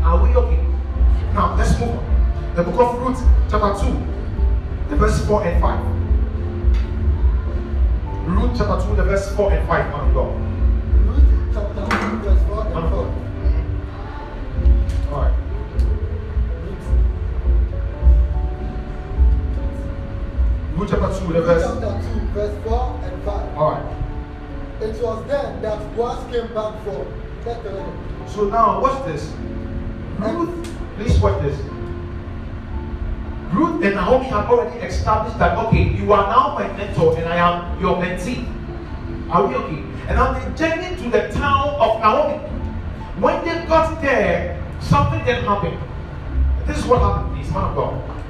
[0.02, 0.62] Are we okay?
[1.32, 2.04] Now let's move on.
[2.56, 3.92] The book of Ruth, chapter 2,
[4.90, 5.86] the verse 4 and 5.
[8.26, 9.90] Ruth chapter 2, the verse 4 and 5.
[9.92, 10.45] Man of God.
[20.76, 21.62] Ruth chapter 2, the verse.
[21.64, 23.56] chapter 2, verse 4 and 5.
[23.56, 23.96] Alright.
[24.82, 27.06] It was then that Boaz came back from
[27.44, 28.28] Bethlehem.
[28.28, 29.32] So now watch this.
[30.18, 31.58] Ruth, please watch this.
[33.54, 37.36] Ruth and Naomi have already established that okay, you are now my mentor and I
[37.36, 38.44] am your mentee.
[39.30, 39.82] Are we okay?
[40.08, 42.36] And now they journeyed to the town of Naomi.
[43.18, 45.78] When they got there, something then happened.
[46.66, 48.22] This is what happened, please, man of God.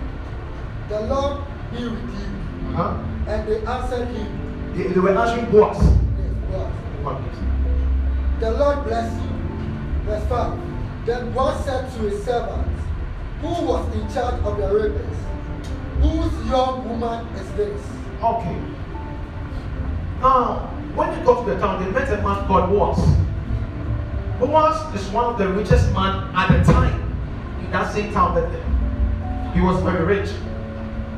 [0.89, 2.36] The Lord be with you.
[2.77, 2.93] Uh-huh.
[3.27, 5.79] And they answered him, They, they were answering Boaz.
[5.79, 5.95] Yes,
[6.51, 6.73] Boaz.
[7.03, 8.41] One, please.
[8.41, 9.31] The Lord bless you.
[10.05, 11.07] Verse 5.
[11.07, 12.83] Then Boaz said to his servants,
[13.41, 15.17] Who was in charge of the ravens?
[16.03, 17.81] Whose young woman is this?
[18.23, 18.61] Okay.
[20.21, 22.99] Now, when they got to the town, they met a man called Boaz.
[24.39, 27.01] Boaz is one of the richest man at the time
[27.65, 28.35] in that same town.
[28.35, 28.53] That
[29.55, 30.29] he was very rich.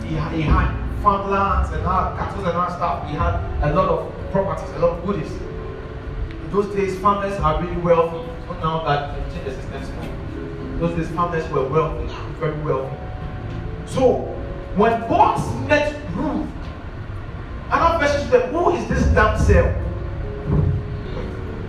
[0.04, 3.08] He he had farmlands and had cattle and all stuff.
[3.08, 5.30] He had a lot of properties, a lot of goodies.
[5.32, 8.28] In those days, farmers are really wealthy.
[8.60, 10.78] Now that the system.
[10.80, 12.96] Those days farmers were wealthy, very wealthy.
[13.86, 14.22] So
[14.76, 16.48] when Boaz met Ruth,
[17.70, 19.66] another person said, Who is this damsel?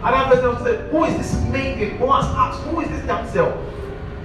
[0.04, 1.98] Another person said, Who is this maiden?
[1.98, 3.52] Boaz asked, Who is this damsel?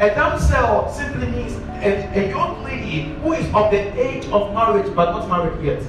[0.01, 1.53] A damsel simply means
[1.83, 5.83] a, a young lady who is of the age of marriage but not married yet.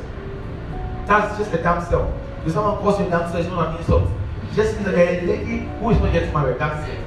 [1.08, 2.14] That's just a damsel.
[2.46, 4.10] If someone calls you damsel, it's not an insult.
[4.54, 6.60] Just a lady who is not yet married.
[6.60, 7.00] That's it.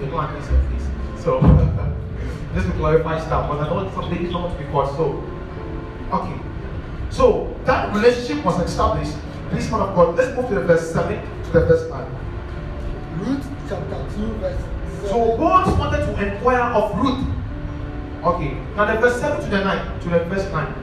[0.00, 1.22] It's not an insult, please.
[1.22, 1.40] So,
[2.54, 5.22] just to clarify stuff, but I want some ladies don't want to be called so.
[6.10, 6.40] Okay.
[7.10, 9.14] So, that relationship was established.
[9.50, 13.18] Please, man of God, let's move to the verse 7 to the verse 9.
[13.18, 14.75] Ruth chapter 2, verse 7.
[15.08, 17.24] So Boaz wanted to inquire of Ruth.
[18.24, 20.74] Okay, now the verse 7 to the 9, to the verse 9.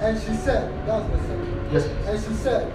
[0.00, 1.68] And she said, that's the seven.
[1.72, 1.86] Yes.
[2.06, 2.72] And she said,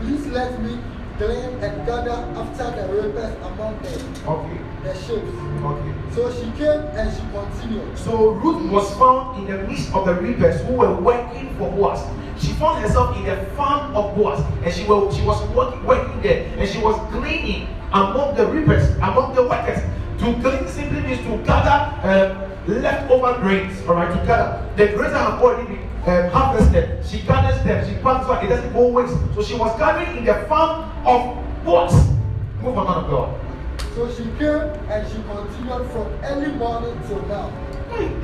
[0.00, 0.78] Please let me
[1.18, 5.34] glean and gather after the reapers among them, Okay, the sheaves.
[5.64, 5.94] okay.
[6.14, 7.96] So she came and she continued.
[7.98, 12.04] So Ruth was found in the midst of the reapers who were working for Boaz.
[12.42, 16.20] She found herself in the farm of Boaz, and she was she was working, working
[16.22, 19.82] there, and she was gleaning among the reapers, among the workers.
[20.18, 24.68] To glean simply means to gather um, leftover grains, all right, to gather.
[24.76, 28.48] The grains that have already been um, harvested, she gathers them, she plants one, it
[28.48, 29.16] doesn't go waste.
[29.34, 31.94] So she was gathering in the farm of Boaz.
[32.60, 33.40] Move on, man of God.
[33.94, 37.50] So she came and she continued from early morning till now.
[37.88, 38.20] Morning.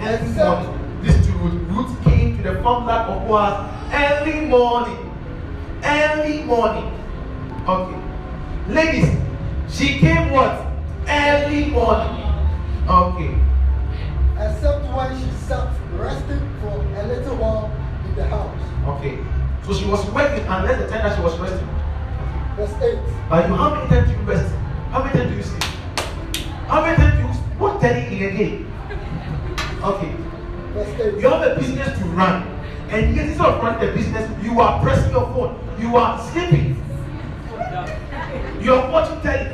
[1.02, 5.12] This Ruth came to the farmland of Boaz early morning.
[5.84, 6.90] Early morning.
[7.68, 8.00] Okay.
[8.68, 9.23] Ladies,
[9.70, 10.66] she came what?
[11.08, 12.24] Early morning.
[12.88, 13.34] Okay.
[14.38, 17.70] Except when she sat resting for a little while
[18.06, 18.98] in the house.
[18.98, 19.18] Okay.
[19.66, 21.68] So she was working unless the time that she was resting.
[22.56, 22.98] Verse 8.
[23.28, 24.54] But you how many times do you rest?
[24.90, 25.62] How many times do you sleep?
[26.68, 28.66] How many times do you what 30 in a day?
[29.82, 30.12] Okay.
[30.72, 31.20] Verse 8.
[31.20, 32.42] You have a business to run,
[32.90, 36.76] and yet instead of running the business, you are pressing your phone, you are sleeping,
[38.60, 39.50] you are watching telly.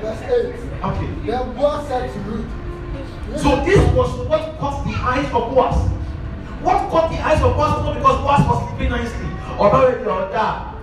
[0.00, 0.66] Verse 8.
[0.82, 1.10] Okay.
[1.26, 2.46] Then Boaz said to Ruth,
[3.36, 5.90] So this was what caught the eyes of Boaz.
[6.62, 9.28] What caught the eyes of Boaz was because Boaz was sleeping nicely.
[9.58, 10.74] Or already or that.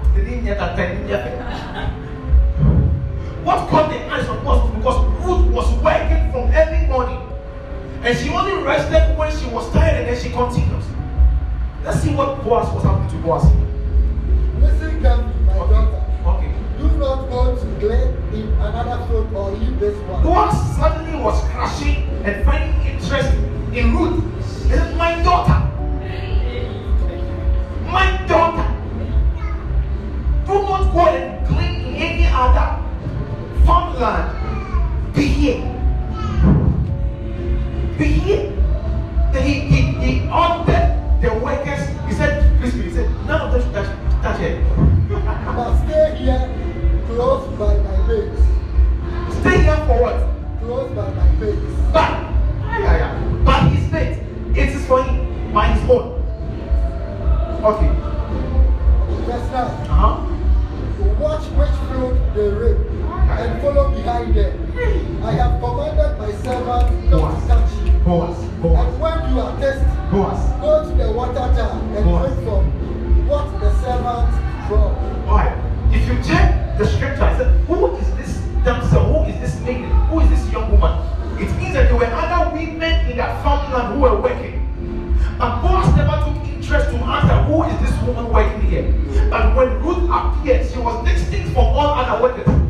[3.44, 7.20] What caught the eyes of Boaz was because Ruth was working from early morning.
[8.04, 10.93] And she only rested when she was tired and then she continues.
[11.84, 13.44] Let's see what Boaz was happening to Boaz.
[14.62, 16.02] Listen carefully, my daughter.
[16.26, 16.54] Okay.
[16.78, 20.24] Do not go to glean in another field or leave this one.
[20.24, 23.34] Boaz suddenly was crashing and finding interest
[23.74, 24.24] in Ruth.
[24.38, 25.60] He said, My daughter.
[27.92, 28.70] My daughter.
[30.48, 32.82] Do not go and glean in any other
[33.66, 35.14] farmland.
[35.14, 35.62] Be here.
[37.98, 38.50] Be here.
[39.34, 40.63] He, he, he ordered
[51.52, 51.92] by.
[51.92, 53.42] But, yeah, yeah.
[53.46, 54.20] but his faith,
[54.56, 56.22] it is for him by his own.
[57.64, 57.88] Okay.
[59.26, 59.54] Verse 9.
[59.54, 60.30] Uh-huh.
[61.20, 62.78] Watch which field they reap
[63.40, 65.24] and follow behind them.
[65.24, 67.92] I have commanded my servant not to touch you.
[68.04, 70.62] Boaz, Boaz, And when you are thirsty, Boaz.
[70.62, 72.34] go to the water jar and Boaz.
[72.34, 74.96] drink from what the servant brought.
[75.26, 75.56] Why?
[75.92, 77.93] If you check the scripture, I said, who
[81.94, 84.60] there were other women in that farmland who were working.
[85.38, 89.30] But Boaz never took interest to answer who is this woman working here.
[89.30, 92.63] But when Ruth appeared, she was distinct from all other workers.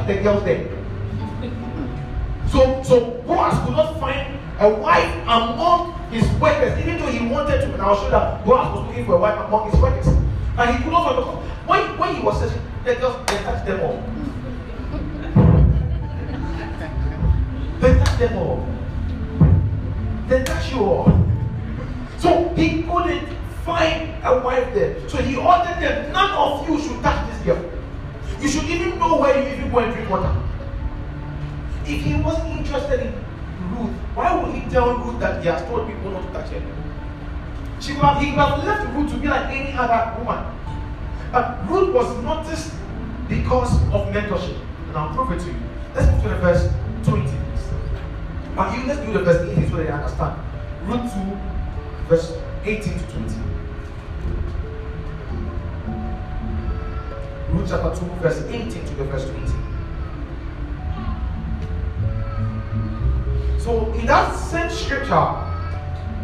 [0.00, 0.68] Habit the girls there.
[2.48, 7.60] So, so Boaz could not find a wife among his workers, even though he wanted
[7.60, 7.72] to.
[7.72, 10.06] And I'll show that Boaz was looking for a wife among his workers.
[10.06, 11.22] And he could not find a
[11.68, 14.02] when, when he was searching, the girls they touched them all.
[17.80, 18.66] They touched them all.
[20.28, 21.26] They touched you all.
[22.18, 23.28] So he couldn't
[23.64, 25.08] find a wife there.
[25.08, 27.29] So he ordered them, none of you should touch.
[28.40, 30.34] You should even know where you even go and drink water.
[31.84, 33.12] If he wasn't interested in
[33.72, 36.62] Ruth, why would he tell Ruth that he has told people not to touch her?
[37.80, 40.44] She would have, he would have left Ruth to be like any other woman.
[41.32, 42.72] But Ruth was noticed
[43.28, 44.58] because of mentorship.
[44.88, 45.60] And I'll prove it to you.
[45.94, 46.72] Let's move to the verse
[47.04, 47.30] 20.
[48.56, 50.40] But you let's do the verse 18 so that you understand.
[50.86, 52.32] Ruth 2, verse
[52.64, 53.34] 18 to 20.
[57.52, 59.46] Ruth chapter 2, verse 18 to the verse 20.
[63.58, 65.34] So in that same scripture,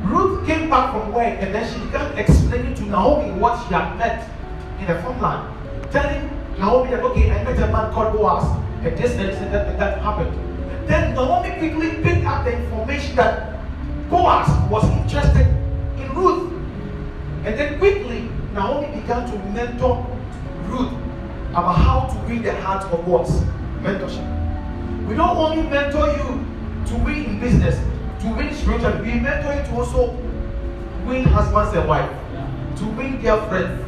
[0.04, 3.96] Ruth came back from work and then she began explaining to Naomi what she had
[3.98, 4.30] met
[4.78, 5.52] in the farmland.
[5.90, 8.44] Telling Naomi that, okay, I met a man called Boaz,
[8.84, 10.32] and this and this and that, and that happened.
[10.88, 13.58] Then Naomi quickly picked up the information that
[14.08, 15.46] Boaz was interested
[15.98, 16.52] in Ruth.
[17.44, 20.06] And then quickly, Naomi began to mentor
[20.68, 21.05] Ruth
[21.56, 23.26] about how to win the heart of what?
[23.80, 25.08] Mentorship.
[25.08, 26.44] We don't only mentor you
[26.86, 27.80] to win in business,
[28.20, 29.00] to win spiritually.
[29.00, 30.10] We mentor you to also
[31.06, 32.10] win husbands and wife,
[32.78, 33.80] to win their friends.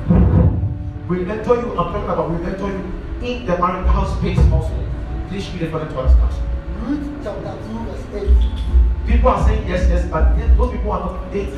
[1.10, 2.92] We mentor you, I'm talking about we mentor you
[3.22, 4.72] in the marital space also.
[5.28, 6.14] Please read the for the to us.
[7.22, 8.06] Chapter 2, verse
[9.06, 9.12] 8.
[9.12, 11.54] People are saying yes, yes, but those people are not dating.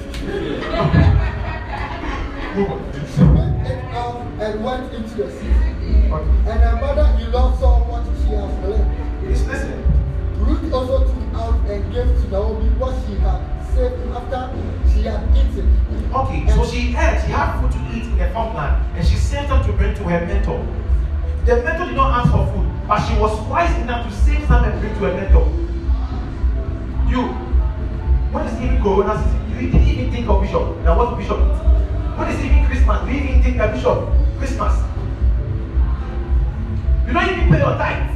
[3.91, 5.51] out and went into the city.
[6.11, 9.01] And her mother-in-law saw what she had fled.
[10.38, 13.41] Ruth also took out and gave to Naomi what she had
[13.74, 14.51] saved after
[14.93, 15.68] she had eaten.
[16.12, 19.16] Okay, and so she had, she had food to eat in the farmland, and she
[19.16, 20.66] saved them to bring to her mentor.
[21.45, 24.64] The mentor did not ask for food, but she was wise enough to save some
[24.64, 25.47] and bring to her mentor.
[27.09, 27.28] You,
[28.32, 29.09] when is even going?
[29.51, 30.76] You didn't even think of Bishop.
[30.84, 31.79] Now, what Bishop eat?
[32.20, 33.00] When is even Christmas?
[33.06, 33.98] Do you even think of Bishop?
[34.36, 34.74] Christmas.
[37.06, 38.10] You don't even pay your tithe.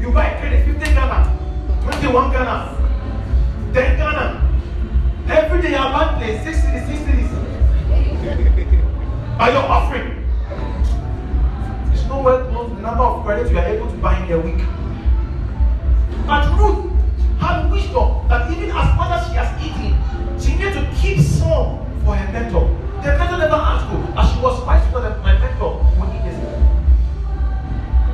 [0.00, 1.18] You buy credit 15 Ghana,
[1.82, 2.56] 21 Ghana,
[3.74, 4.24] 10 Ghana.
[5.28, 7.30] Every day your bank play 6 cities, 6 cities.
[9.36, 10.24] By your offering.
[11.92, 14.38] It's nowhere close to the number of credits you are able to buy in a
[14.40, 14.64] week.
[16.26, 16.90] But Ruth
[17.40, 21.84] had wisdom that even as much as she has eaten, she needed to keep some
[22.04, 22.68] for her mentor.
[23.02, 26.22] The mentor never asked her, but she was wise to that my mentor will eat
[26.24, 26.38] this.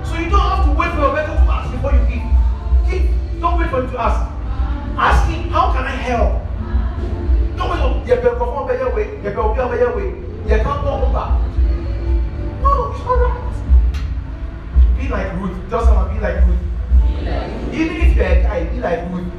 [0.08, 2.26] So you don't have to wait for your mentor to ask before you give.
[2.90, 3.40] Give.
[3.40, 4.20] Don't wait for him to ask.
[4.96, 6.42] Ask him, how can I help?
[7.56, 10.08] Don't wait for your perform better way, your be better way.
[10.42, 11.26] You can't go over.
[12.62, 13.52] No, it's not right.
[14.98, 15.70] Be like Ruth.
[15.70, 16.58] Tell someone, be like Ruth.
[17.72, 19.32] Even if you're a guy, be like Ruth.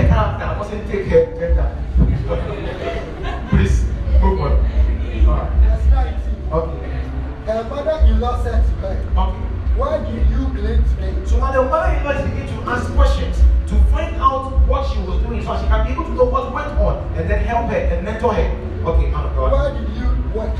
[0.00, 1.76] Her character, I wasn't take her gender.
[3.50, 3.84] Please,
[4.22, 4.64] move on.
[5.90, 6.52] 19.
[6.52, 6.88] Okay.
[7.44, 9.38] Her mother-in-law said to her, Okay.
[9.76, 11.14] Why do you glean today?
[11.26, 13.36] So when the mother-in-law begin to ask questions
[13.68, 16.50] to find out what she was doing, so she can be able to know what
[16.50, 18.48] went on and then help her and mentor her.
[18.88, 19.52] Okay, man of God.
[19.52, 20.56] Why did you work?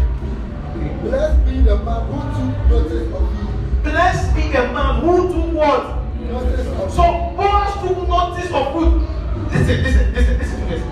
[0.77, 1.01] Okay.
[1.01, 3.91] Blessed be the man who took notice of you.
[3.91, 5.97] Blessed be the man who took what?
[6.29, 7.03] Notice of So
[7.37, 9.10] Boaz took notice of Ruth.
[9.53, 10.83] Listen, listen, listen, listen to this.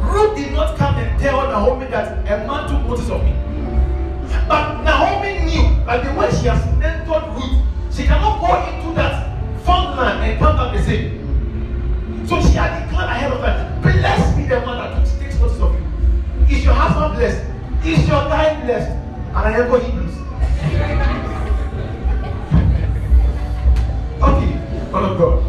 [0.00, 3.34] Ruth did not come and tell Naomi that a man took notice of me.
[4.46, 7.62] But Naomi knew that the way she has mentored Ruth,
[7.94, 12.26] she cannot go into that farmland and come back the same.
[12.26, 15.72] So she had declared ahead of time, blessed be the man that takes notice of
[15.74, 16.56] you.
[16.56, 17.44] Is your husband blessed?
[17.86, 18.90] Is your time blessed?
[18.90, 20.18] And I echo Hebrews.
[24.22, 24.54] Okay,
[24.92, 25.42] man of God.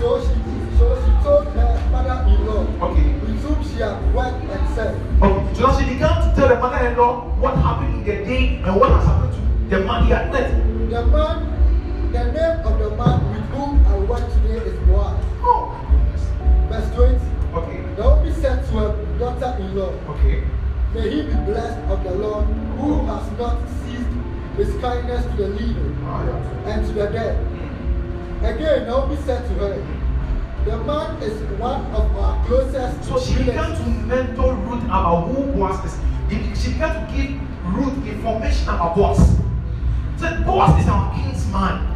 [0.00, 0.31] So
[2.82, 3.14] Okay.
[3.62, 7.56] she had worked and said, Okay, so now she began to tell the mother-in-law what
[7.56, 10.50] happened in the day and what has happened to the man he had met.
[10.90, 15.24] The man, the name of the man with whom I work today is Boaz.
[15.42, 15.78] Oh.
[16.68, 17.32] Verse 20.
[17.54, 20.42] Okay, Naomi said to her daughter-in-law, okay.
[20.94, 22.46] May he be blessed of the Lord,
[22.78, 24.10] who has not ceased
[24.56, 26.26] his kindness to the living Ah,
[26.66, 27.38] and to the dead.
[28.42, 30.01] Again, Naomi said to her,
[30.64, 35.28] The man is one of our closest So she began relatives." to mentor Ruth about
[35.28, 35.98] who Boaz is.
[36.28, 37.30] He- She began to give
[37.74, 39.18] Ruth information about Boaz.
[40.18, 41.88] So Boaz is our king's man.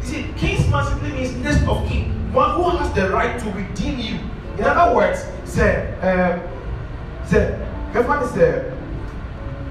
[0.00, 3.46] You see, king's man simply means next of kin, one who has the right to
[3.50, 4.18] redeem you.
[4.58, 6.40] In other words, say, um,
[7.26, 7.58] say,
[7.92, 8.72] Kefan is a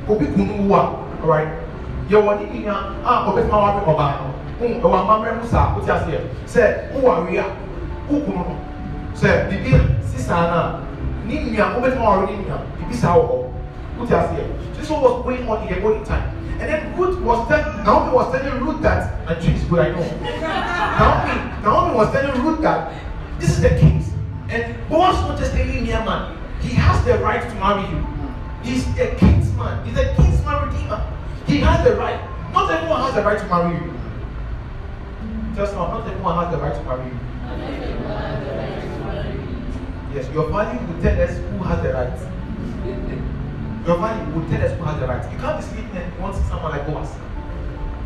[0.07, 1.47] obi kunu wu a, alright?
[2.09, 4.33] Yɛwɔ ne nia a ɔbɛtuma wa bɛ ɔbaa no.
[4.59, 6.19] Hun ɛwɔ amammerɛ mu saa, wote aseɛ.
[6.45, 7.45] Sɛ wowɔ awie a,
[8.09, 8.55] wo kunu no,
[9.15, 9.71] sɛ bibi
[10.05, 10.79] si saa na,
[11.25, 13.53] ne nua wobɛtuma wa ɔre ne nua, bibi saa wɔ hɔ.
[13.99, 14.73] Wote aseɛ.
[14.75, 16.29] This is what was going on in the olden time.
[16.59, 19.99] And then Ruth was telling, Naomi was telling Ruth that, and Jesus good I know.
[20.99, 22.93] Naomi, Naomi was telling Ruth that
[23.39, 24.11] This is the case.
[24.49, 26.37] And Boaz not just any mere man.
[26.61, 28.07] He has the right to marry you.
[28.63, 29.85] He's a kinsman.
[29.85, 31.05] He's a kinsman redeemer.
[31.45, 32.19] He has the right.
[32.53, 33.93] Not everyone has the right to marry you.
[35.55, 37.19] Just now, not everyone has the right to marry you.
[40.13, 42.19] Yes, your value will tell us who has the right.
[43.87, 45.31] Your value will tell us who has the right.
[45.31, 47.09] You can't be sleeping and want someone like Boaz.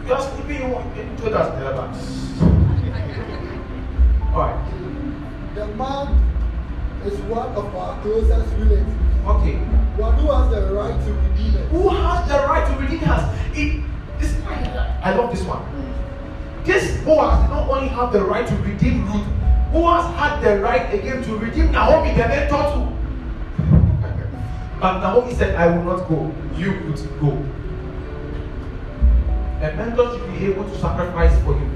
[0.06, 1.84] You are sleeping, you want you told us never.
[4.34, 4.74] Alright.
[5.56, 6.08] The man
[7.04, 8.92] is one of our closest relatives.
[9.28, 9.58] Okay.
[10.00, 11.70] One who has the right to redeem us.
[11.72, 13.24] Who has the right to redeem us?
[13.54, 13.84] It,
[14.20, 15.62] this, I love this one.
[16.64, 19.28] This boy did not only have the right to redeem Ruth,
[19.72, 22.98] Boaz had the right again to redeem Naomi, the mentor too.
[24.80, 26.32] But Naomi said, I will not go.
[26.56, 27.32] You would go.
[29.66, 31.70] A mentor should be able to sacrifice for you.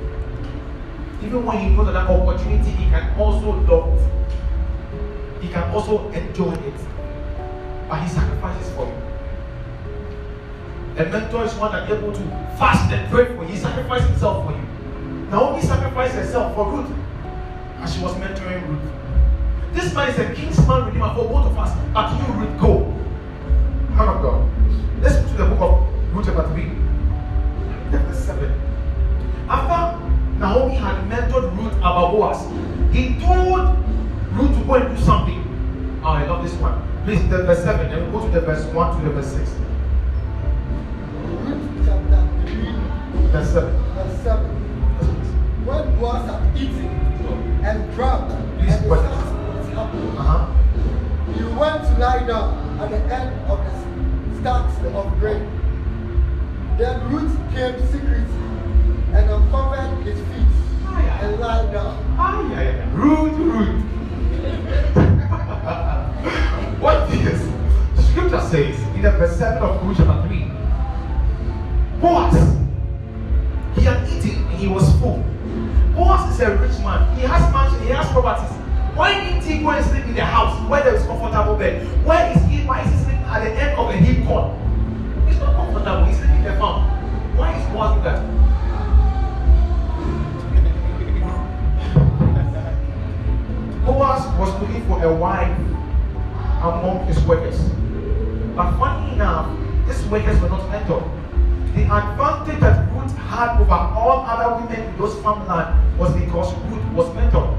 [1.24, 4.00] Even when he knows that opportunity, he can also love.
[5.42, 6.80] He can also enjoy it.
[7.90, 8.94] But he sacrifices for you.
[10.98, 12.22] A mentor is one that is able to
[12.58, 13.50] fast and pray for you.
[13.50, 14.66] He sacrificed himself for you.
[15.30, 17.01] Naomi sacrificed herself for Ruth
[17.82, 18.82] as she was mentoring Ruth.
[19.74, 21.76] This man is a kinsman redeemer for both of us.
[21.94, 22.80] But you, Ruth, go.
[23.96, 24.50] Man of God.
[25.02, 26.72] Let's go to the book of Ruth chapter 3.
[27.92, 28.62] Chapter 7.
[29.50, 30.08] After
[30.40, 32.42] Naomi had mentored Ruth about Boaz,
[32.94, 33.78] he told
[34.34, 36.02] Ruth to go and do something.
[36.04, 36.82] Oh, I love this one.
[37.06, 39.50] Please, the verse 7, then we go to the verse 1 to the verse 6.
[41.24, 43.74] Ruth chapter 3, Verse 7.
[43.96, 44.46] verse 7.
[45.66, 47.02] When Boaz had eaten
[47.64, 48.28] and drunk,
[48.60, 49.00] Please, and the what?
[49.02, 50.46] sun was Uh-huh.
[51.34, 55.48] he went to lie down at the end of the stacks of grain.
[56.78, 58.26] Then Ruth came secretly
[59.14, 60.54] and uncovered his feet
[61.22, 61.98] and lied down.
[62.18, 62.96] Ah, yeah, yeah.
[62.96, 63.82] Rude, rude.
[66.82, 67.42] what is?
[68.10, 70.52] Scripture says in the verse 7 of Ruth chapter 3.
[72.02, 72.58] Boaz,
[73.76, 75.24] he had eaten and he was full.
[75.96, 77.16] Boaz is a rich man.
[77.18, 78.56] He has mansion, he has properties.
[78.96, 81.86] Why didn't he go and sleep in the house where there is comfortable bed?
[82.06, 84.52] Why is he why is he sleeping at the end of a heap corn?
[85.28, 86.84] It's not comfortable, he's sleeping in the farm.
[87.38, 88.22] Why is Boaz that?
[93.86, 95.58] Boaz was looking for a wife
[96.62, 97.60] among his workers.
[98.56, 101.21] But funny enough, these workers were not mentored.
[101.76, 106.86] The advantage that Ruth had over all other women in those farmland was because Ruth
[106.94, 107.58] was mentored.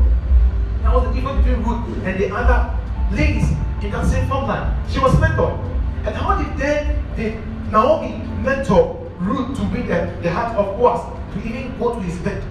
[0.82, 2.78] That was the difference between Ruth and the other
[3.16, 3.50] ladies
[3.82, 4.90] in that same farmland.
[4.92, 5.58] She was mentored.
[6.04, 7.40] And how did then did
[7.70, 11.00] Naomi mentor Ruth to bring the, the heart of Boaz
[11.32, 12.42] to even go to his bed?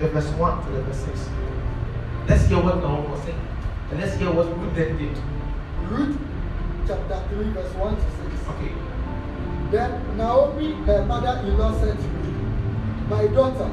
[0.00, 1.28] The verse 1 to the verse 6.
[2.26, 3.40] Let's hear what Naomi was saying.
[3.90, 5.16] And let's hear what Ruth then did.
[5.88, 6.18] Ruth
[6.86, 8.48] chapter 3, verse 1 to 6.
[8.48, 8.72] Okay.
[9.70, 12.32] Then Naomi, her mother-in-law, said to me,
[13.08, 13.70] My daughter,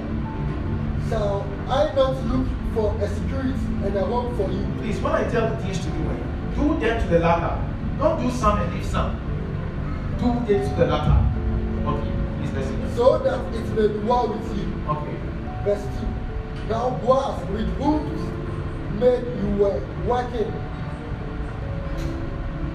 [1.09, 4.63] shall I not look for a security and a home for you?
[4.79, 6.03] Please, when I tell the things to do,
[6.55, 7.57] do them to the latter.
[7.97, 9.17] Don't do some and leave some.
[10.19, 11.17] Do it to the latter.
[11.87, 12.95] Okay, please listen.
[12.95, 14.71] So that it may be well with you.
[14.87, 15.17] Okay.
[15.63, 16.69] Verse 2.
[16.69, 20.53] Now Boaz, with whom maid you were working,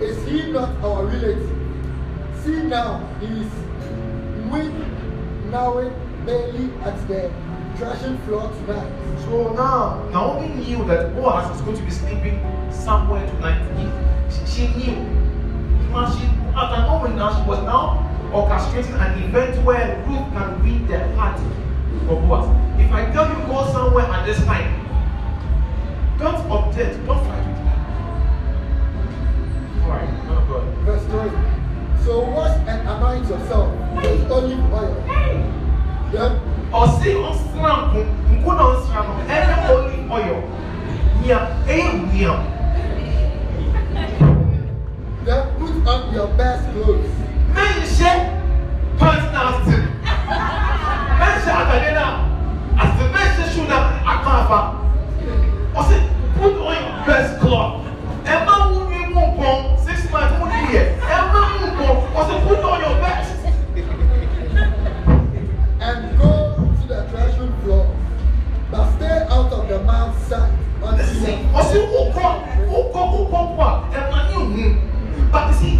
[0.00, 1.61] is he not our relative?
[2.44, 3.52] See now, he is
[4.50, 4.74] with
[5.52, 5.92] Naomi
[6.26, 7.30] Bailey at the
[7.76, 8.90] threshing floor tonight.
[9.20, 13.62] So now, Naomi knew that Boaz is going to be sleeping somewhere tonight.
[13.78, 13.86] He,
[14.34, 14.96] she, she knew.
[15.90, 20.64] Now she, at that moment now, she was now orchestrating an event where Ruth can
[20.64, 22.48] win the heart of Boaz.
[22.80, 24.84] If I tell you go somewhere at this time,
[26.18, 27.72] don't object, don't fight with me.
[29.84, 30.64] Alright, of God.
[30.84, 31.61] Verse 3.
[32.04, 34.94] So wash and anoint yourself with olive oil.
[36.12, 36.32] Then
[36.72, 37.78] ọsẹ ọsàn
[38.32, 40.36] nkú náà ọsàn náà ẹnẹ olive oil
[41.22, 41.28] ní
[41.68, 42.36] ẹwì ọ.
[45.26, 47.10] Then put on your best clothes.
[47.54, 48.12] Mẹ́yìn ṣe
[48.98, 49.76] pants náà sí.
[51.20, 52.10] Mẹ́yìn the àtàlẹ́ náà
[52.82, 53.82] àti mẹ́yìn ṣe ṣú náà
[54.12, 54.60] àkàn àfa.
[55.80, 55.96] Ọsẹ
[56.36, 57.72] put on your best cloth.
[58.24, 60.62] Emma, máa wú more mú nǹkan six months mú ní.
[61.72, 63.32] Ɛma mu nkɔn ɔsi put on your best.
[65.80, 66.30] and go
[66.80, 67.86] to the threshing floor,
[68.70, 70.52] but stay out of the man's sight
[70.82, 71.06] until
[71.58, 72.26] ɔsi wokɔ
[72.70, 74.64] wokɔ wokɔ kɔ a ɛma ne hu
[75.32, 75.76] but you see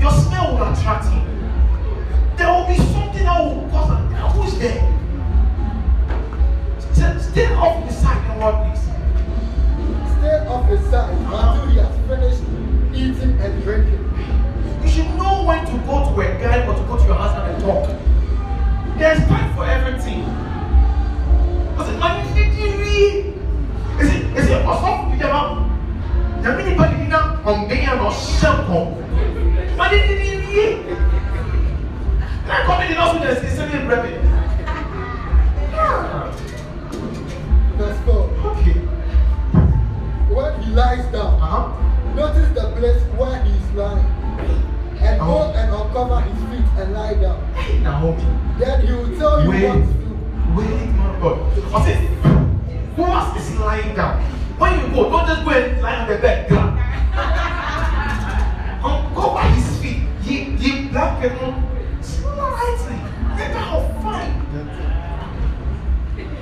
[0.00, 1.22] your smell will attract him
[2.36, 4.82] there will be something that will cause am who is there?
[6.92, 8.84] Stay stay off the side and what please
[10.48, 12.42] off his side until he has finished
[12.94, 14.13] eating and drinking.
[14.84, 17.54] You should know when to go to a guy or to go to your husband
[17.54, 17.88] and talk.
[18.98, 20.22] There's time for everything.
[21.72, 21.98] Because it
[22.60, 23.34] really.
[24.00, 25.70] Is it, is it also to them out?
[26.42, 28.92] The mini body did not on being shelter.
[29.76, 30.94] But it didn't really.
[32.44, 34.20] And I come in the house with the same bread.
[37.78, 38.14] Verse 4.
[38.52, 38.78] Okay.
[40.34, 42.14] When he lies down, Uh-huh.
[42.14, 44.13] notice the place where he is lying.
[45.04, 47.38] And go and uncover his feet and lie down.
[47.82, 48.24] Naomi.
[48.58, 49.90] Then he will tell you Wait, what to do.
[50.56, 51.36] wait, man of God.
[51.74, 51.98] I said,
[52.96, 54.14] who else is lying down?
[54.58, 56.50] When you go, don't just go and lie on the bed.
[58.84, 60.02] Uncover his feet.
[60.22, 61.54] Ye, ye black people,
[62.00, 62.98] slightly.
[63.36, 64.34] Get how fine.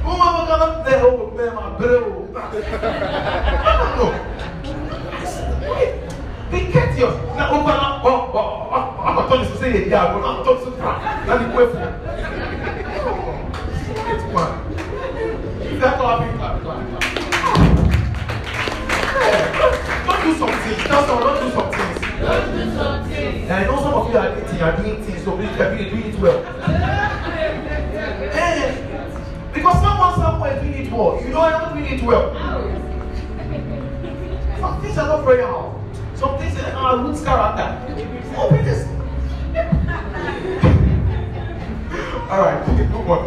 [0.04, 2.00] Oh, my God, there, oh, man, my bro.
[3.96, 4.06] No.
[5.72, 5.92] Wait,
[6.50, 6.58] Be
[6.92, 7.36] courteous.
[7.36, 8.04] Now, open up.
[8.04, 9.88] Oh, oh, oh, I'm going to say it.
[9.88, 11.26] Yeah, but I'm going to try.
[11.26, 11.78] Let me wait for
[14.12, 14.52] It's one.
[15.62, 17.02] If that's all I think, clap, clap, clap.
[19.20, 20.76] Yeah, Don't do something.
[20.86, 21.98] Tell someone, don't do some things.
[23.42, 25.76] And I know some of you are eating, are doing things, so please, you are
[25.76, 26.44] doing doing it well.
[28.34, 28.70] Eh,
[29.52, 31.20] because someone somewhere is doing it well.
[31.22, 32.34] You know I'm not doing it well.
[34.60, 35.81] Some things are not very hard.
[36.22, 37.66] Some things are roots character.
[38.38, 38.86] Open this.
[42.30, 43.26] All right, move on.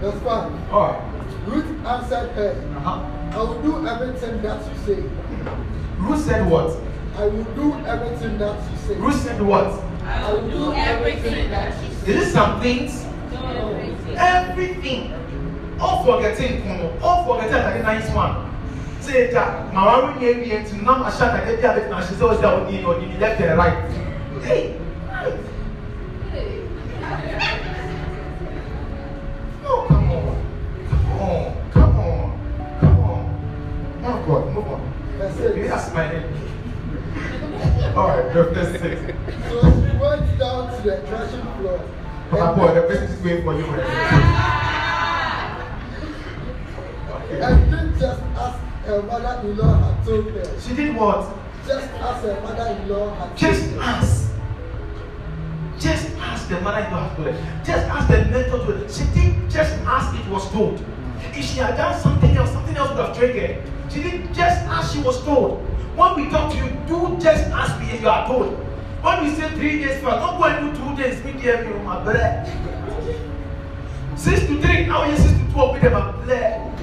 [0.00, 0.72] Verse 5.
[0.74, 1.02] All right.
[1.46, 3.00] Ruth answered her, Uh-huh.
[3.32, 5.02] I will do everything that you say.
[5.96, 6.76] Ruth said what?
[7.16, 8.94] I will do everything that you say.
[8.96, 9.72] Ruth said what?
[10.04, 12.12] I will do everything that you say.
[12.12, 13.06] Is it some things?
[14.18, 15.14] Everything.
[15.80, 16.62] All forgetting.
[17.00, 18.45] All forgetting that the nice one.
[19.06, 22.14] Say that my wife will be into now I shot at the other and she
[22.16, 23.88] says that on you on the left and right.
[24.42, 24.80] Hey.
[29.62, 30.34] No, come on.
[30.88, 31.70] Come on.
[31.70, 32.78] Come on.
[32.80, 34.02] Come on.
[34.02, 34.80] Oh God, move on.
[35.38, 35.68] Maybe 6.
[35.68, 36.26] that's my name.
[37.96, 38.82] Alright, verse six.
[39.48, 41.80] So she went down to the threshing floor.
[42.30, 43.66] Papa boy, the person is waiting for you.
[43.68, 43.86] man.
[47.30, 50.60] And did just as her mother-in-law had told her.
[50.60, 51.34] She did what?
[51.66, 53.82] Just as her mother-in-law had Just told her.
[53.82, 54.32] ask.
[55.78, 57.62] Just ask the mother in law has told her.
[57.64, 58.88] Just ask the mentor told her.
[58.88, 60.82] She did just ask it was told.
[61.34, 63.62] If she had done something else, something else would have triggered.
[63.90, 65.60] She did just as she was told.
[65.96, 68.54] When we talk to you, do just as we you are told.
[69.02, 72.02] When we say three days fast, don't go and do two days, meet you my
[72.02, 72.46] bread.
[74.16, 76.75] Six to three, now you six to twelve, with them, my bread.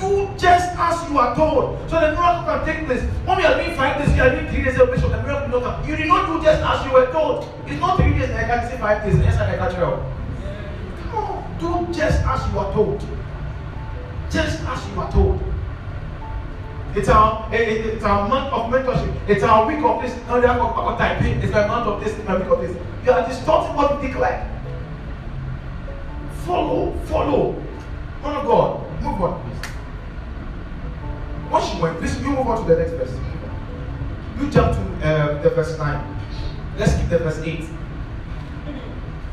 [0.00, 1.78] Do just as you are told.
[1.90, 3.02] So the miracle can take place.
[3.26, 5.60] When we are doing five days, we are doing three days celebration, the miracle will
[5.60, 5.88] not come.
[5.88, 7.48] You did not do just as you were told.
[7.66, 10.04] It's not three days, I can't say five days, yes, I can twelve.
[11.10, 13.00] Come on, do just as you are told.
[14.30, 15.42] Just as you are told.
[16.94, 19.12] It's our it- it- it's our month of mentorship.
[19.28, 20.14] It's our week of this.
[20.28, 21.24] No, they of of time.
[21.24, 22.16] It's my month of this.
[22.16, 22.76] It's my week of this.
[23.04, 24.46] You are distorting what we declare.
[26.46, 27.54] Follow, follow.
[28.24, 29.67] Of God, move on, please.
[31.50, 33.14] Once she went, please you move on to the next verse.
[34.38, 36.04] You jump to uh, the verse nine.
[36.76, 37.64] Let's skip the verse eight.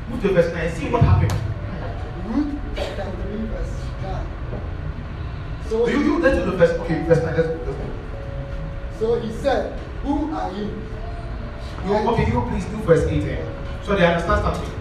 [0.09, 0.71] Move to the verse nine.
[0.75, 1.33] See what happened.
[2.27, 4.25] Ruth chapter 3 verse 9.
[5.69, 6.71] So, You you let's do the verse.
[6.81, 7.35] Okay, verse nine.
[7.35, 7.75] Let's, let's go.
[8.99, 10.71] so he said, Who are you?
[11.85, 13.45] You, okay, you please do verse 8 eh?
[13.83, 14.71] So they understand something.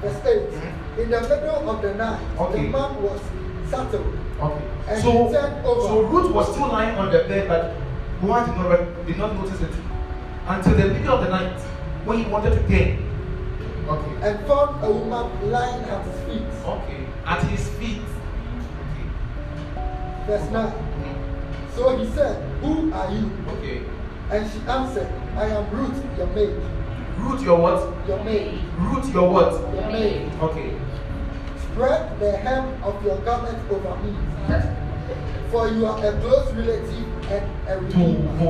[0.00, 1.02] Verse 8.
[1.04, 2.62] In the middle of the night, Okay.
[2.62, 3.20] the man was
[3.68, 4.18] settled.
[4.40, 4.64] Okay.
[4.88, 5.88] And So, over.
[5.88, 7.74] so Ruth was still lying on the bed, but
[8.20, 9.70] Boaz did not, did not notice it
[10.46, 11.58] until the middle of the night
[12.04, 12.98] when he wanted to get.
[13.86, 14.28] Okay.
[14.28, 16.42] and found a woman lying at his feet.
[16.64, 17.06] Okay.
[17.26, 18.00] At his feet.
[18.00, 19.08] Okay.
[20.26, 20.72] Verse 9.
[21.76, 23.30] So he said, Who are you?
[23.58, 23.82] Okay.
[24.30, 26.56] And she answered, I am Ruth, your maid.
[27.18, 28.08] Ruth, your what?
[28.08, 28.60] Your maid.
[28.78, 29.52] Ruth, your what?
[29.74, 30.32] Your maid.
[30.40, 30.76] Okay.
[31.74, 34.14] Spread the hem of your garment over me.
[35.50, 38.30] For you are a close relative and a redeemer.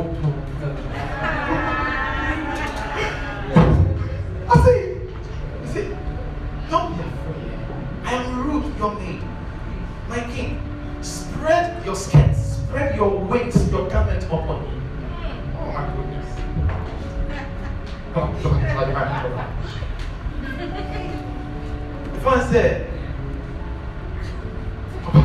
[4.47, 4.81] I see.
[5.63, 5.97] You see,
[6.69, 7.49] don't be afraid.
[8.05, 9.23] I am Ruth, your maid.
[10.07, 10.61] My king,
[11.01, 14.69] spread your skirts, spread your wings, your garment upon me.
[15.57, 16.29] Oh my goodness.
[18.15, 18.29] Oh.
[22.25, 22.91] If I said,
[25.05, 25.23] Papa,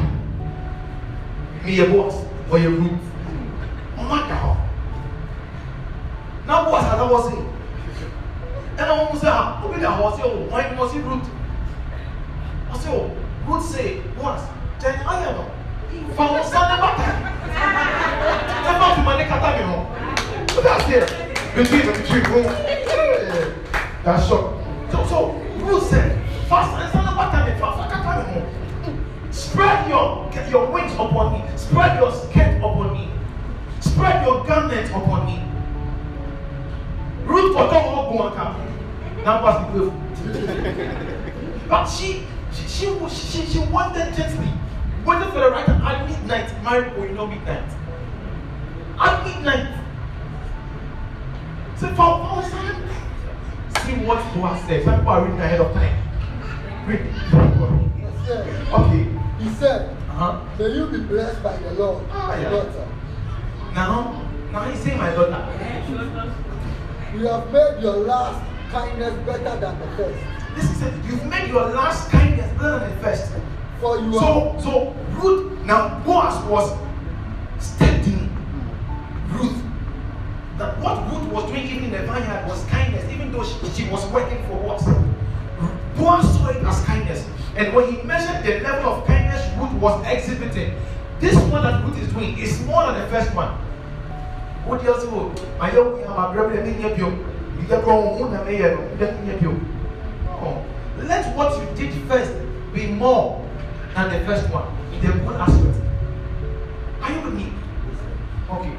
[1.69, 2.15] meyɛ boas
[2.51, 2.99] ɔyɛ root
[3.99, 4.51] ɔma da hɔ
[6.47, 7.35] na boas ada wɔ se
[8.77, 11.25] ɛna wɔn sɛ a obi da hɔ ɔsɛ o wɔn ɔsɛ root
[12.73, 13.11] ɔsɛ o
[13.47, 14.41] root say boas
[14.81, 15.45] kyɛn ayɛ no
[16.15, 17.05] fa wɔn nsa ne bata
[18.65, 19.85] ɛfa tuma ne kata mi ho
[20.57, 20.99] o da se
[21.55, 22.25] between the between.
[22.25, 22.41] Ho
[24.03, 24.58] that's so
[39.29, 39.91] na pass the way
[41.69, 44.49] but she she she she she wanted gently
[45.05, 47.63] waited for the right time at midnight married or you know midnight?
[48.99, 49.67] At midnight.
[51.77, 52.81] Say for for sign
[53.85, 55.95] see what Boaz said some people are reading ahead of time.
[56.87, 57.05] Read.
[58.01, 58.39] Yes, sir.
[58.79, 59.05] okay.
[59.39, 60.41] He said, uh-huh.
[60.59, 62.49] May you be blessed by the Lord, Ah, my yeah.
[62.49, 62.87] daughter.
[63.73, 65.41] now now he say my daughter.
[67.15, 70.19] You have made your last kindness better than the first.
[70.55, 70.93] this is it.
[71.05, 73.31] You've made your last kindness better than the first.
[73.79, 76.77] For you so have so Ruth now Boaz was
[77.59, 78.29] steadying
[79.29, 79.61] Ruth
[80.57, 83.89] that what Ruth was doing even in the vineyard was kindness even though she, she
[83.89, 84.83] was working for what?
[85.97, 87.25] Boaz saw it as kindness.
[87.55, 90.73] And when he measured the level of kindness Ruth was exhibiting
[91.19, 93.49] this one that Ruth is doing is more than the first one.
[94.65, 95.05] What else
[95.59, 96.61] I don't have a brother
[97.59, 99.69] in you get you get in
[101.07, 102.33] let what you did first
[102.73, 103.45] be more
[103.95, 104.67] than the first one.
[104.93, 105.77] In the good aspect
[107.01, 107.53] are you with me?
[108.51, 108.73] Okay.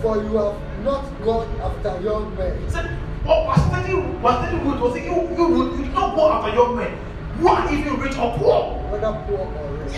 [0.00, 4.80] For you have not gone after young men, said oh was telling was telling Ruth
[4.80, 6.98] was saying you you Ruth you not go after young men?
[7.38, 8.78] Who are even rich or poor?
[8.90, 9.96] Whether poor or rich.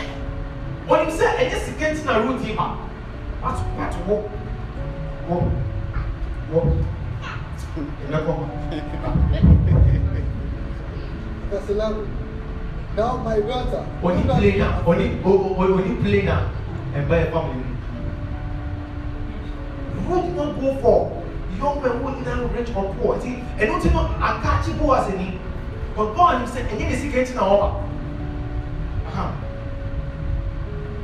[0.87, 2.67] when he said ẹ̀yẹ sìkẹ́ ntí na Ruth yìí ma
[3.43, 4.19] wàá wàá wọ́
[6.53, 6.94] wọ́
[7.77, 8.35] wọ́ ẹ̀mẹ́kọ́
[11.51, 12.07] Verse 11.
[12.97, 14.87] Now, my daughter, oni do not play be na afraid.
[14.87, 16.37] oni o o o- oni play na
[16.99, 17.71] ẹ̀bá ẹ̀ family mi.
[20.09, 21.13] Ruth no go for
[21.61, 25.39] young men who either rich or poor ti ẹnu ti no akachi Boaz ni
[25.97, 27.69] but Boaz ni sẹ ẹ̀yẹ ni sìkẹ́ ntí na ọba.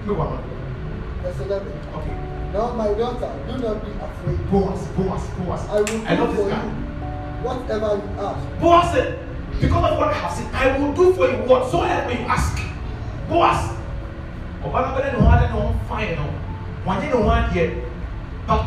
[0.07, 0.37] Mi wà ma
[1.23, 1.63] Verse 11.
[1.97, 2.15] okay
[2.53, 4.51] Now, my daughter, do not be afraid.
[4.51, 6.65] Boaz Boaz Boaz I will I love this guy.
[6.65, 6.71] you
[7.47, 8.61] whatever you ask.
[8.61, 9.19] Boaz said,
[9.61, 12.59] Because of what I have seen, I will do for you whatsoever you ask.
[13.29, 13.71] Boaz,
[14.65, 16.27] ọ̀bánabẹ́lẹ́ ni wọ́n adé ni wọ́n fáyìn nọ,
[16.87, 17.65] wọ́n anyé ni wọ́n adìẹ,
[18.49, 18.63] but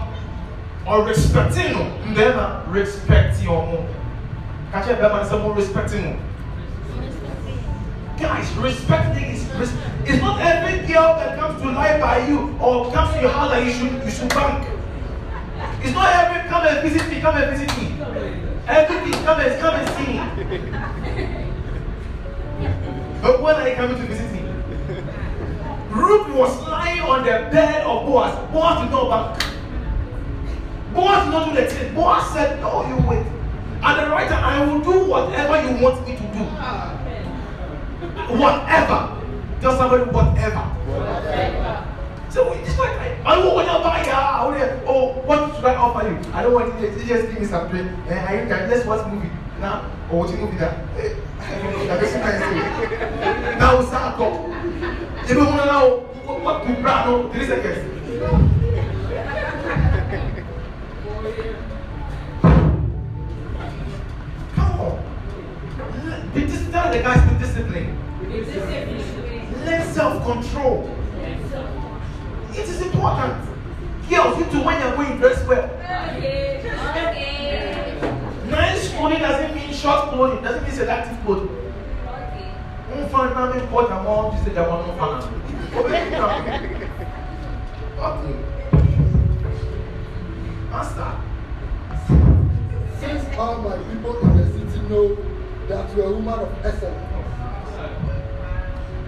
[0.94, 1.82] ọ̀rẹ́spẹ̀tì nù,
[2.12, 3.78] mbẹ́ẹ̀ma rẹ́spẹ̀tì ọmọ.
[4.72, 6.12] Kàchẹ́ bẹ́ẹ̀ma ni sẹ́ mo rẹ́spẹ̀tì nù.
[8.20, 9.44] Guys, respecting is
[10.06, 13.52] it's not every girl that comes to lie by you or comes to your house
[13.52, 14.68] that you should you should bank.
[15.82, 17.94] It's not every come and visit me, come and visit me.
[18.68, 20.20] Everything come and come and see me.
[23.22, 24.42] But when are you coming to visit me?
[25.92, 28.52] Ruth was lying on the bed of Boaz.
[28.52, 29.54] Boaz did not bank.
[30.94, 31.96] Boaz did not do the thing.
[31.96, 33.26] Boaz said, No, you wait.
[33.82, 37.03] At the right time, I will do whatever you want me to do.
[38.30, 39.22] Whatever.
[39.62, 40.64] Tell somebody whatever.
[42.30, 46.08] So we just like I don't want to buy to- Oh, what should I offer
[46.10, 46.18] you?
[46.34, 47.90] I don't want you to just give me some drink.
[48.08, 49.30] And I can just watch movie.
[49.60, 50.74] Now, or watching movie that.
[51.00, 51.14] eh,
[51.88, 53.56] that person can say.
[53.60, 54.48] Now, Sako.
[55.28, 56.00] You don't want to know
[56.44, 57.80] what to brand no three seconds.
[64.56, 65.00] Come on.
[66.72, 68.03] Tell the guys be disciplined.
[68.34, 70.90] Learn self-control.
[72.54, 73.36] It is important.
[74.10, 75.70] Girls, you too, when you're going dress well.
[78.50, 81.50] Nice clothing doesn't mean short clothing, doesn't mean selective clothing.
[82.94, 85.22] Wọ́n fa náà mi kọ́ ọ̀dà wọn ti ṣe dà wọn fa náà.
[85.78, 86.28] Obìnrin náà.
[88.08, 88.36] Okay.
[90.72, 91.12] Master.
[93.00, 95.08] Since all my people in the city know
[95.70, 97.13] that you are a woman of excellence,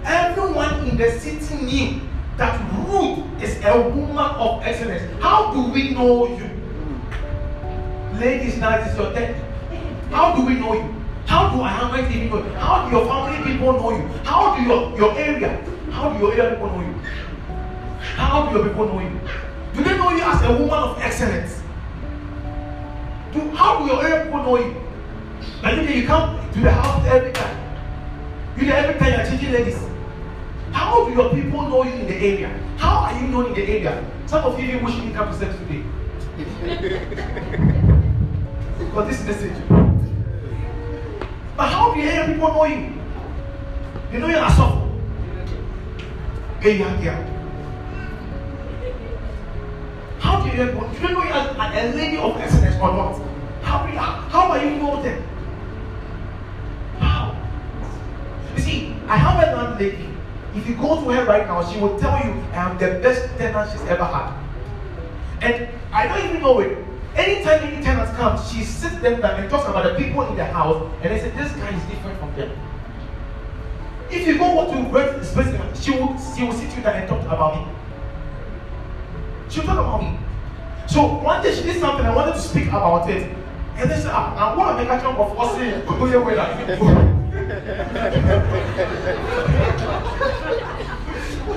[0.06, 2.00] Everyone in the city knew
[2.36, 5.02] that Ruth is a woman of excellence.
[5.20, 6.48] How do we know you?
[8.20, 9.34] Ladies, now is your turn.
[10.10, 10.94] How do we know you?
[11.26, 12.52] How do I Ahmed even know you?
[12.52, 14.06] How do your family people know you?
[14.22, 15.60] How do your, your area?
[15.90, 16.94] How do your area people know you?
[17.98, 19.20] How do your people know you?
[19.74, 21.62] Do they know you as a woman of excellence?
[23.32, 24.76] Do, how do your area people know you?
[25.62, 27.56] Like you, come to the house every time.
[28.56, 29.95] You know, every time you're teaching ladies.
[30.76, 32.50] How do your people know you in the area?
[33.28, 34.04] known in the area.
[34.26, 35.82] Some of you even wish you to sex today.
[38.78, 39.56] because this message.
[41.56, 42.92] But how do you hear people know you?
[44.12, 44.86] You know you're a soft.
[50.20, 50.88] How do you people?
[50.90, 53.18] Do you know you're a, a lady of excellence or not?
[53.62, 55.22] How, you, how are you know them?
[56.98, 57.34] How?
[58.54, 60.05] You see, I have a landlady.
[60.56, 63.28] If you go to her right now, she will tell you I am the best
[63.36, 64.32] tenant she's ever had.
[65.42, 66.78] And I don't even know it.
[67.14, 70.44] Anytime any tenants come, she sits them down and talks about the people in the
[70.44, 72.50] house, and they say this guy is different from them.
[74.10, 77.22] If you go to rent place, she will she will sit you down and talk
[77.24, 77.72] about me.
[79.48, 80.18] She'll talk about me.
[80.86, 83.30] So one day she did something, I wanted to speak about it.
[83.76, 85.84] And they said, ah, I want to make a jump of what's in.
[85.84, 86.36] Go your way.
[91.46, 91.52] So,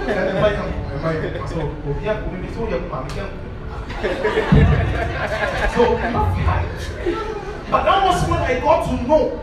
[7.72, 9.40] but that was when I got to know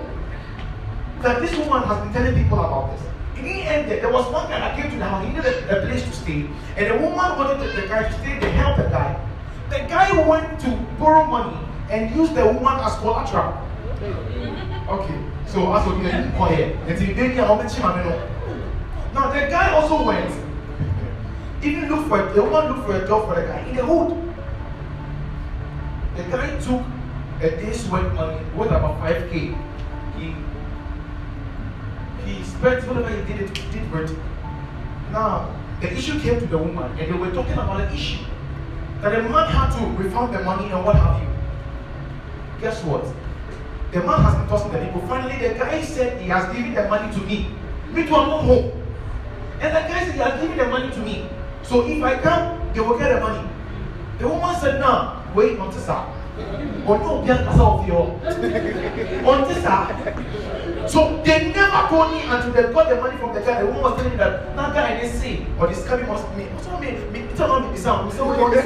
[1.23, 3.03] that this woman has been telling people about this.
[3.39, 4.13] In the end, there.
[4.13, 6.87] Was one guy that came to the house, he needed a, place to stay, and
[6.87, 9.17] the woman wanted the guy to stay, they helped the guy.
[9.71, 11.57] The guy went to borrow money
[11.91, 13.55] and used the woman as collateral.
[14.89, 16.77] Okay, so as of you didn't call here,
[19.17, 20.31] now the guy also went,
[21.63, 24.13] even looked for the woman looked for a job for the guy in the hood.
[26.17, 26.85] The guy took
[27.41, 29.33] a day's work money worth about 5k.
[30.19, 30.35] He
[32.27, 34.17] he spent whatever he did it did it.
[35.11, 35.49] Now
[35.81, 38.23] the issue came to the woman and they were talking about an issue.
[39.01, 41.29] That the man had to refund the money and what have you.
[42.61, 43.05] Guess what?
[43.93, 45.01] The man has been tossing the people.
[45.09, 47.55] Finally, the guy said he has given the money to me.
[47.93, 48.86] Me to I'm home.
[49.61, 51.29] And the guy said he has given the money to me.
[51.63, 53.49] So if I come, they will get the money.
[54.19, 56.07] The woman said, no, wait until sir.
[56.87, 58.21] No, be kasa of your.
[58.25, 60.87] Until sir.
[60.87, 63.61] So they never told me until they got the money from the guy.
[63.61, 66.29] The woman was telling me that that guy I didn't see or this coming must
[66.37, 66.47] me.
[66.63, 68.07] So me, me, tell me this sound.
[68.09, 68.63] Me say what you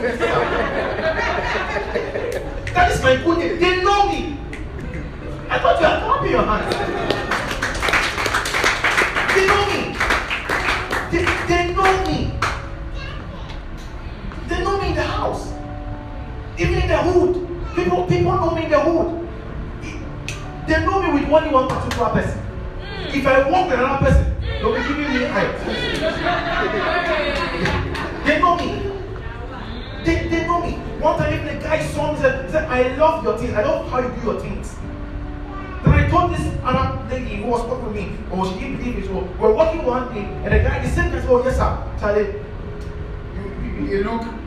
[2.75, 3.59] That is my good name.
[3.59, 4.37] They know me.
[5.49, 6.75] I thought you had in your hands.
[9.35, 10.10] They know me.
[14.91, 15.53] In the house.
[16.59, 17.47] Even in the hood.
[17.75, 19.29] People, people know me in the hood.
[20.67, 22.41] They know me with only one particular person.
[22.81, 23.15] Mm.
[23.15, 25.51] If I walk with another person, they'll be giving me eye.
[28.27, 28.69] they know me.
[30.05, 30.73] They, they know me.
[31.01, 33.55] One time, even the guy saw me said, said, I love your things.
[33.55, 34.77] I love how you do your things.
[35.85, 38.99] Then I told this other lady who was talking to me, or she didn't believe
[38.99, 39.07] it.
[39.07, 41.79] So we're working one day, and the guy, the same guy said, Oh, yes, sir.
[41.99, 42.35] Charlie,
[43.35, 44.40] you, you, you look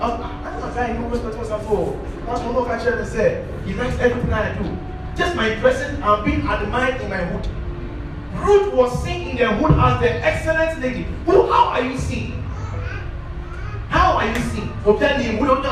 [0.00, 1.92] I'm not saying you respect myself for.
[2.26, 4.76] Once one look at you and say, he likes everything I do.
[5.16, 7.48] Just my presence and being admired in my hood.
[8.34, 11.06] Ruth was seen in the hood as the excellent lady.
[11.26, 12.42] Who, how are you seen?
[13.88, 14.70] How are you seen?
[14.86, 15.70] Obtain him, we don't know.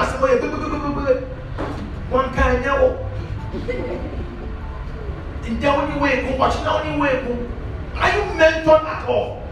[2.11, 2.97] One kind now.
[5.45, 7.49] In the only way, watching the only way.
[7.95, 9.43] Are you mentored at all?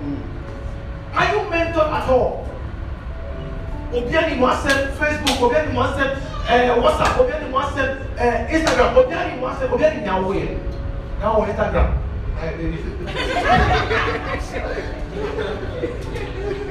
[1.15, 2.44] Are you mentored at all?
[3.93, 6.11] obiara ni mo asɛm facebook obiara ni mo asɛm
[6.49, 9.95] ɛɛ eh, whatsapp obiara ni mo asɛm ɛɛ eh, instagram obiara ni mo asɛm obiara
[9.95, 10.49] ni nya woyɛ
[11.21, 11.89] na instagram
[12.43, 12.51] eh,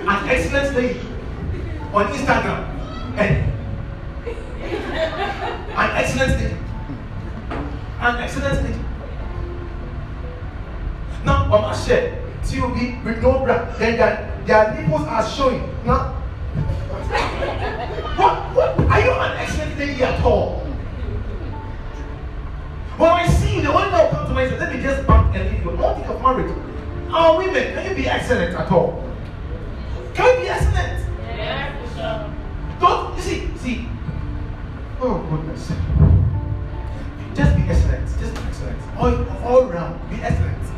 [0.08, 0.98] an excellent day
[1.94, 2.64] on instagram
[5.76, 6.54] an excellent day.
[8.02, 8.76] an excellent day.
[11.26, 13.98] now ɔmo ahyɛ tub with no bra then
[14.46, 16.23] their nipples are showing Now.
[16.94, 18.80] What, what?
[18.90, 20.60] Are you an excellent lady at all?
[22.98, 24.82] When I see you, the only thing that will come to mind is let me
[24.82, 25.78] just bank and leave you.
[25.78, 26.56] Don't think of marriage.
[27.10, 29.04] Our women, can you be excellent at all?
[30.14, 31.10] Can you be excellent?
[31.24, 32.30] Yeah,
[32.80, 33.88] Don't, you see, see.
[35.02, 35.72] Oh, goodness.
[37.36, 38.08] Just be excellent.
[38.20, 38.80] Just be excellent.
[38.98, 40.73] All, all around, be excellent.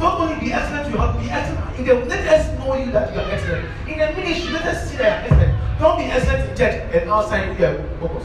[0.00, 1.78] Not only be excellent, you have to be excellent.
[1.78, 3.68] In the, let us know you that you are excellent.
[3.86, 5.78] In the ministry, let us see that you are excellent.
[5.78, 7.86] Don't be excellent in church and outside here.
[8.00, 8.24] Focus.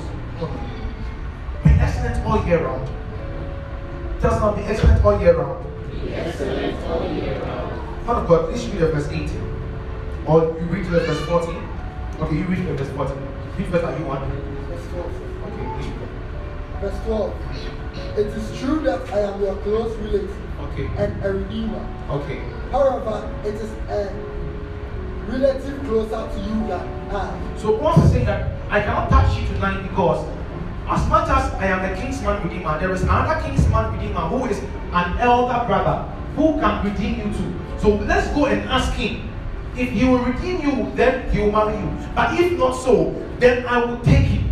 [1.66, 2.90] Be excellent all year round.
[4.22, 5.66] Just not be excellent all year round.
[5.92, 8.06] Be excellent all year round.
[8.06, 9.30] Father God, please read the verse 18.
[10.28, 11.56] Or you read the verse 14.
[12.22, 13.18] Okay, you read the verse 14.
[13.58, 14.24] Read verse that you want.
[14.24, 15.12] Verse 12.
[15.44, 15.94] Okay, read.
[16.80, 18.18] Verse 12.
[18.18, 20.90] It is true that I am your close relative okay.
[20.98, 21.86] and a redeemer.
[22.10, 22.42] Okay.
[22.72, 24.14] However, it is a
[25.28, 27.58] relative closer to you than I.
[27.58, 30.26] So Paul is saying that I cannot touch you tonight because
[30.88, 34.60] as much as I am the kinsman redeemer, there is another kinsman redeemer who is
[34.94, 37.54] an elder brother who can redeem you too.
[37.80, 39.30] So let's go and ask him.
[39.78, 42.08] If he will redeem you, then he will marry you.
[42.16, 44.50] But if not so, then I will take him.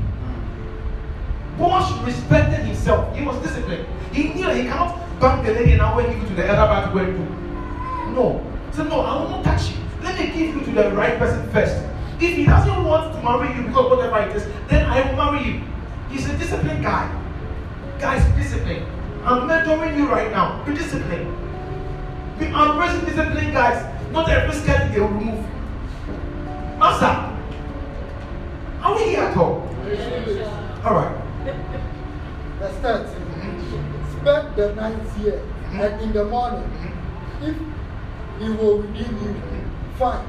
[1.58, 3.16] Boaz respected himself.
[3.16, 3.88] He was disciplined.
[4.12, 6.88] He knew he cannot bang the lady and now give you to the other brother
[6.88, 8.14] to go and do.
[8.14, 8.54] No.
[8.72, 9.78] So no, I will not touch you.
[10.02, 11.76] Let me give you to the right person first.
[12.20, 15.46] If he doesn't want to marry you because whatever it is, then I will marry
[15.48, 15.62] you.
[16.10, 17.10] He's a disciplined guy.
[18.00, 18.86] Guys, discipline.
[19.24, 20.64] I'm mentoring you right now.
[20.66, 21.32] Be disciplined.
[22.40, 23.80] Be I'm raising disciplined guys.
[24.12, 25.46] Not every skirt they will remove.
[26.78, 27.34] Master,
[28.82, 29.68] are we here at all?
[30.84, 31.24] All right.
[32.60, 33.23] Let's 13.
[34.24, 35.82] Spend the night here, mm-hmm.
[35.82, 37.44] and in the morning, mm-hmm.
[37.44, 37.58] if
[38.40, 39.98] he will redeem you, mm-hmm.
[40.00, 40.26] fine.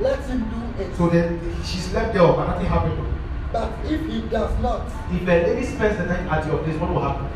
[0.00, 0.96] Let him do it.
[0.96, 3.14] So then she slept there, but nothing happened.
[3.52, 6.90] But if he does not, If a lady spends the night at your place, what
[6.90, 7.26] will happen?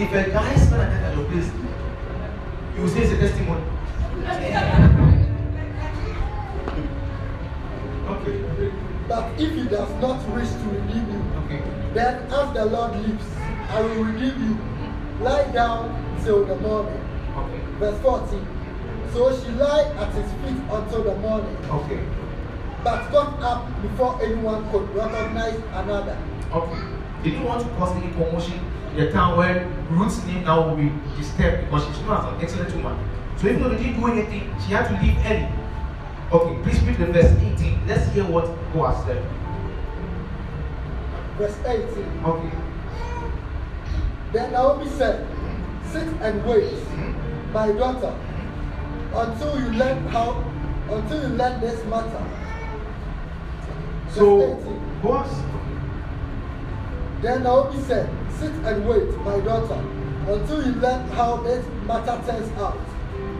[0.00, 1.50] If a guy spends the night at your place,
[2.74, 3.64] you will say it's a testimony.
[8.08, 8.72] Okay.
[9.08, 11.62] but if he does not wish to redeem you, Okay.
[11.92, 13.41] then as the Lord lives,
[13.72, 15.24] I will redeem you.
[15.24, 17.00] Lie down till the morning.
[17.36, 17.60] Okay.
[17.78, 18.46] Verse 14.
[19.12, 22.00] So she lay at his feet until the morning, Okay.
[22.82, 26.16] but got up before anyone could recognize another.
[26.52, 26.80] Okay.
[27.22, 28.58] They didn't want to cause any commotion
[28.90, 32.40] in the town where Ruth's name now will be disturbed because she's known as an
[32.42, 33.08] excellent woman.
[33.36, 35.48] So even though they didn't do anything, she had to leave early.
[36.32, 37.86] Okay, please read the verse 18.
[37.86, 39.22] Let's hear what Boaz said.
[41.38, 42.24] Verse 18.
[42.24, 42.50] Okay.
[44.32, 45.26] Then Naomi said,
[45.92, 46.72] Sit and wait,
[47.52, 48.14] my daughter,
[49.14, 50.42] until you learn how,
[50.90, 52.24] until you learn this matter.
[54.14, 55.00] So, Verse 18.
[55.02, 55.42] Boaz,
[57.20, 58.08] Then Naomi said,
[58.38, 59.84] Sit and wait, my daughter,
[60.26, 62.78] until you learn how this matter turns out.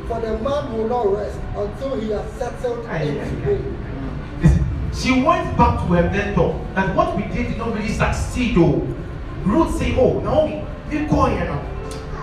[0.08, 3.64] For the man will not rest until he has settled it today.
[4.94, 8.86] She went back to her mentor that what we did did not really succeed though.
[9.44, 11.62] Ruth say, oh, Naomi, me call you now.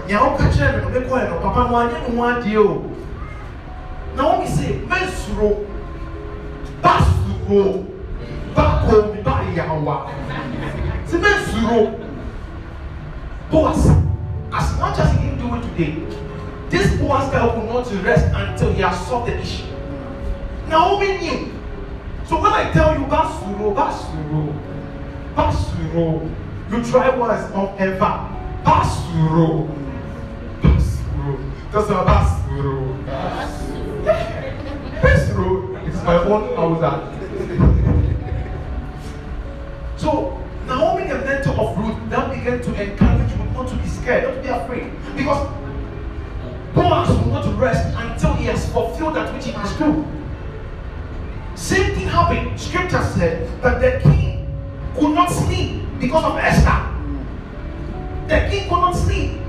[0.08, 2.22] Nya wo ka kyerɛ me no me call you no papa mo anya ne ho
[2.24, 2.96] adeɛ o.
[4.16, 5.66] Naomi say, mensuro.
[6.82, 7.86] Ba suro.
[8.56, 10.10] Ba ko mi ba yawa.
[11.06, 12.00] Sɛ mensuro.
[13.52, 13.90] Boaz,
[14.54, 16.06] as much as he didn't do it today,
[16.70, 19.66] this Boaz guy could not rest until he has solved the issue.
[20.68, 21.52] Naomi knew.
[22.26, 24.54] So when I tell you Basuro, Basuro,
[25.36, 26.30] Basuro,
[26.70, 28.39] you try once on ever.
[28.64, 29.68] Basuro,
[30.62, 31.38] Basuro,
[31.72, 32.76] that's a Basuro.
[35.02, 37.16] Basuro is my own house.
[40.00, 44.24] So Naomi, the mentor of Ruth, now began to encourage Ruth not to be scared,
[44.24, 44.92] not to be afraid.
[45.18, 45.50] Because
[46.74, 50.06] Boaz will not rest until he has fulfilled that which he must do.
[51.56, 52.58] Same thing happened.
[52.58, 54.48] Scripture said that the king
[54.96, 56.89] could not sleep because of Esther.
[58.30, 59.42] The king could not sleep.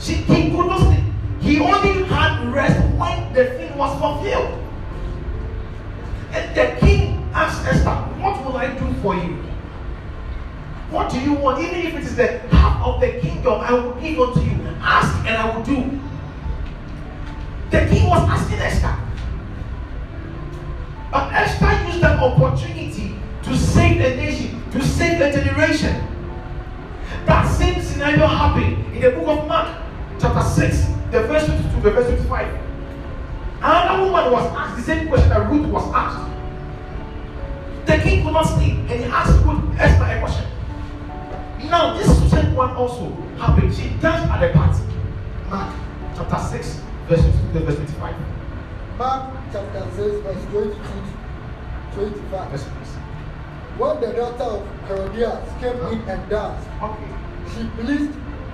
[0.00, 1.04] She, he could not sleep.
[1.40, 4.60] He only had rest when the thing was fulfilled.
[6.32, 9.36] And the king asked Esther, What will I do for you?
[10.90, 11.62] What do you want?
[11.62, 14.66] Even if it is the half of the kingdom, I will give unto you.
[14.80, 16.00] Ask and I will do.
[17.70, 18.96] The king was asking Esther.
[21.12, 26.15] But Esther used that opportunity to save the nation, to save the generation.
[27.26, 29.82] That same scenario happened in the book of Mark,
[30.20, 32.60] chapter 6, the verse 22, the verse 25.
[33.58, 36.32] Another woman was asked the same question that Ruth was asked.
[37.86, 40.46] The king could not sleep, and he asked Ruth Esther a question.
[41.70, 43.74] Now, this same one also happened.
[43.74, 44.82] She danced at the party.
[45.50, 45.74] Mark
[46.14, 48.14] chapter 6, verse 22 to verse 25.
[48.98, 50.74] Mark chapter 6, verse 22
[51.90, 52.52] to 25.
[52.52, 53.05] Yes, please.
[53.78, 57.12] When the daughter of Herodias came in and danced, Okay.
[57.52, 58.12] she pleased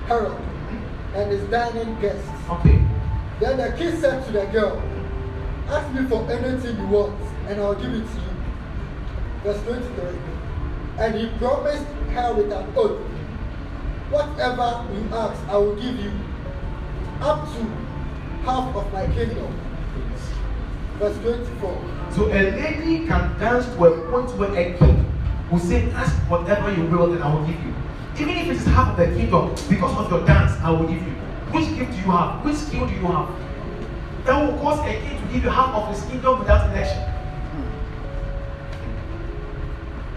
[0.09, 1.15] Herod mm-hmm.
[1.15, 2.29] and his dining guests.
[2.51, 2.83] Okay.
[3.39, 4.83] Then the king said to the girl,
[5.69, 8.35] Ask me for anything you want, and I'll give it to you.
[9.45, 10.19] Verse 23.
[10.99, 13.01] And he promised her with an oath,
[14.11, 16.11] Whatever you ask, I will give you,
[17.21, 17.63] up to
[18.43, 19.55] half of my kingdom.
[20.99, 22.11] Verse 24.
[22.11, 25.12] So a lady can dance to a point where a king
[25.53, 27.75] will say, Ask whatever you will, and I will give you.
[28.19, 31.03] Even if it is half of the kingdom, because of your dance, I will give
[31.03, 31.13] you.
[31.53, 32.45] Which gift do you have?
[32.45, 33.29] Which skill do you have?
[34.25, 37.03] that will cause a king to give you half of his kingdom without election.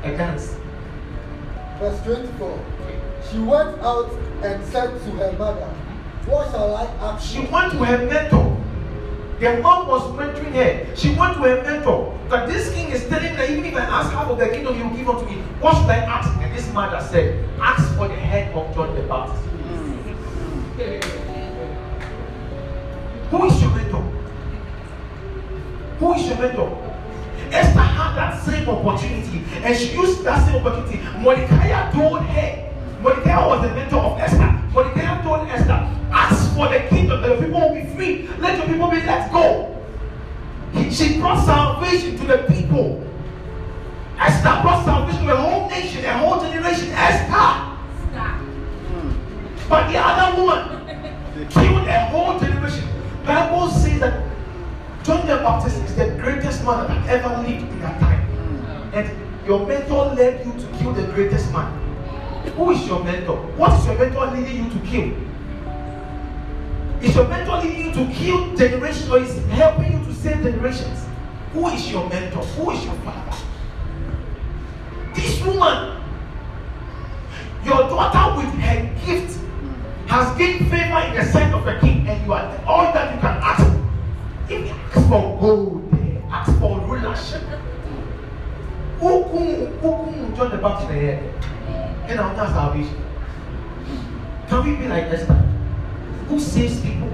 [0.04, 0.56] A dance.
[1.80, 2.66] Verse 24.
[3.30, 4.12] She went out
[4.44, 5.66] and said to her mother,
[6.28, 8.65] What shall I ask She went to her mentor.
[9.40, 10.96] The mom was mentoring her.
[10.96, 12.18] She went to her mentor.
[12.30, 14.84] That this king is telling her, even if I ask half of the kingdom, he
[14.84, 15.42] will give unto me.
[15.60, 16.30] What should I ask?
[16.42, 19.44] And this mother said, Ask for the head of John the Baptist.
[19.44, 19.96] Hmm.
[23.32, 24.02] Who is your mentor?
[26.00, 26.82] Who is your mentor?
[27.52, 31.00] Esther had that same opportunity and she used that same opportunity.
[31.20, 32.72] Mordecai told her,
[33.02, 34.62] Mordecai was the mentor of Esther.
[34.72, 35.95] Mordecai told Esther,
[36.56, 38.30] for the kingdom that people will be free.
[38.40, 39.76] Let your people be let go.
[40.74, 43.04] He- She brought salvation to the people.
[44.20, 46.92] Esther brought salvation to a whole nation, a whole generation.
[46.94, 47.74] Esther.
[49.68, 50.62] But the other woman
[51.50, 52.88] killed a whole generation.
[53.26, 54.24] Bible says that
[55.04, 58.22] John the Baptist is the greatest man that ever lived in that time.
[58.94, 59.10] And
[59.48, 61.72] your mentor led you to kill the greatest man.
[62.56, 63.38] Who is your mentor?
[63.58, 65.12] What is your mentor leading you to kill?
[67.02, 71.06] Is your mentor leading you to kill generations or is helping you to save generations?
[71.54, 72.44] Who is your mentor?
[72.44, 73.38] Who is your father?
[75.14, 76.02] This woman,
[77.64, 79.40] your daughter with her gift
[80.08, 83.22] has gained favor in the sight of the king, and you are all that you
[83.22, 83.66] can ask.
[84.50, 85.98] If you ask for gold,
[86.30, 87.42] ask for rulership.
[89.00, 90.92] Who who John the Baptist?
[92.08, 93.04] And that's salvation.
[94.48, 95.42] Can we be like Esther?
[96.28, 97.12] Who saves people?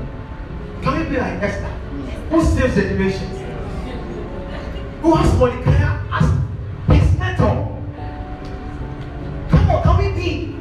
[0.81, 1.67] Can we be like Esther?
[2.29, 3.37] Who saves generations?
[5.01, 6.29] Who has Mordecai as
[6.87, 7.77] his mentor?
[9.49, 10.55] Come on, can we be?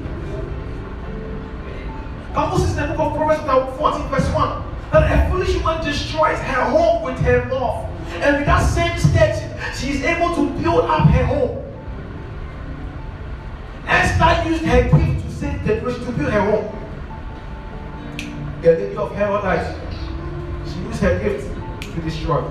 [2.35, 5.85] Bible says in the book of Proverbs chapter 14 verse 1 that a foolish woman
[5.85, 7.89] destroys her home with her mouth.
[8.15, 11.65] And with that same step, she is able to build up her home.
[13.87, 16.80] Esther used her gift to save the to build her home.
[18.63, 19.75] The lady of Herodias,
[20.71, 21.49] she used her gift
[21.95, 22.43] to destroy.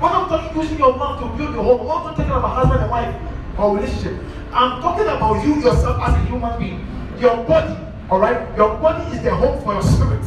[0.00, 2.80] When I'm talking using your mouth to build your home, I'm not talking about husband
[2.80, 3.14] and wife
[3.58, 4.18] or relationship.
[4.50, 6.86] I'm talking about you yourself as a human being.
[7.18, 7.76] Your body,
[8.08, 8.56] all right?
[8.56, 10.24] Your body is the home for your spirit.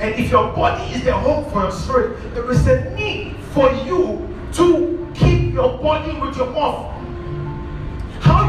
[0.00, 3.70] And if your body is the home for your spirit, there is a need for
[3.84, 6.92] you to keep your body with your mouth.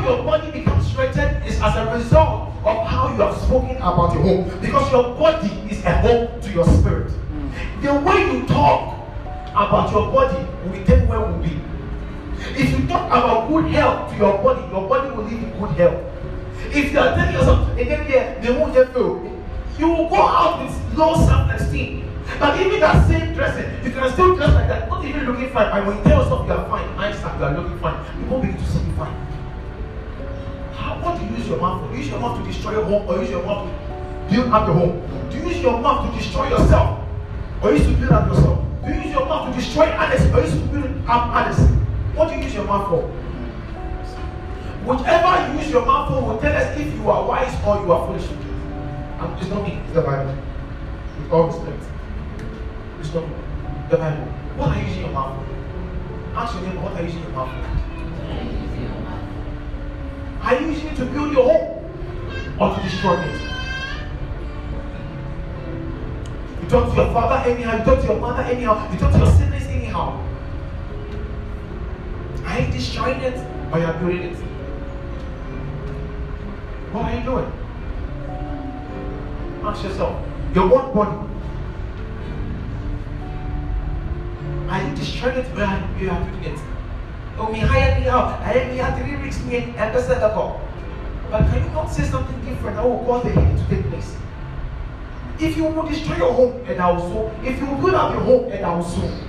[0.04, 4.24] Your body becomes strengthened is as a result of how you have spoken about your
[4.24, 4.60] home.
[4.60, 7.12] Because your body is a home to your spirit.
[7.82, 9.00] The way you talk
[9.52, 11.60] about your body will determine where we'll be.
[12.60, 15.72] If you talk about good health to your body, your body will live in good
[15.78, 16.04] health.
[16.76, 18.94] If you are telling yourself, again, yeah, they won't get
[19.80, 22.10] you will go out with low self-esteem.
[22.40, 25.72] But even that same dressing, you can still dress like that, not even looking fine.
[25.72, 28.58] And when you tell yourself you are fine, Einstein, you are looking fine, people begin
[28.58, 29.33] to see you fine.
[31.04, 31.92] What do you use your mouth for?
[31.92, 34.68] You use your mouth to destroy your home or use your mouth to build up
[34.68, 35.30] your home?
[35.30, 37.06] Do you use your mouth to destroy yourself
[37.62, 38.64] or use to build up yourself?
[38.86, 41.60] Do you use your mouth to destroy others or use to build up others?
[42.16, 43.02] What do you use your mouth for?
[44.88, 47.92] Whichever you use your mouth for will tell us if you are wise or you
[47.92, 48.30] are foolish.
[49.20, 50.36] And it's not me, it's the Bible.
[51.20, 51.84] With all respect.
[53.00, 53.36] It's not me.
[53.90, 54.24] The Bible.
[54.56, 56.40] What are you using your mouth for?
[56.40, 58.73] Ask your neighbor, what are you using your mouth for?
[60.44, 63.42] Are you using it to build your home or to destroy it?
[66.62, 69.18] You talk to your father anyhow, you talk to your mother anyhow, you talk to
[69.20, 70.20] your siblings anyhow.
[72.46, 73.38] Are you destroying it
[73.72, 74.38] or you are building it?
[76.92, 77.52] What are you doing?
[79.64, 80.28] Ask yourself.
[80.54, 81.30] Your one body.
[84.70, 86.73] Are you destroying it or are you building it?
[87.38, 88.40] Oh, me out.
[88.42, 90.16] I have me out three weeks me and that's the.
[91.34, 93.90] But can you not say something different oh, that will cause the healing to take
[93.90, 94.16] place?
[95.40, 98.14] If you will destroy your home and I will sow, if you will build up
[98.14, 99.20] your home and I will sow,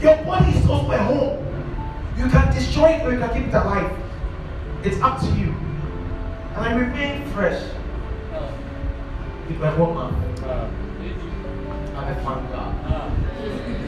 [0.00, 1.44] your body is also a home.
[2.16, 3.96] You can destroy it or you can keep it alive.
[4.82, 5.54] It's up to you.
[6.56, 7.62] And I remain fresh
[8.34, 8.52] um,
[9.46, 13.84] with my woman and um, a fun God.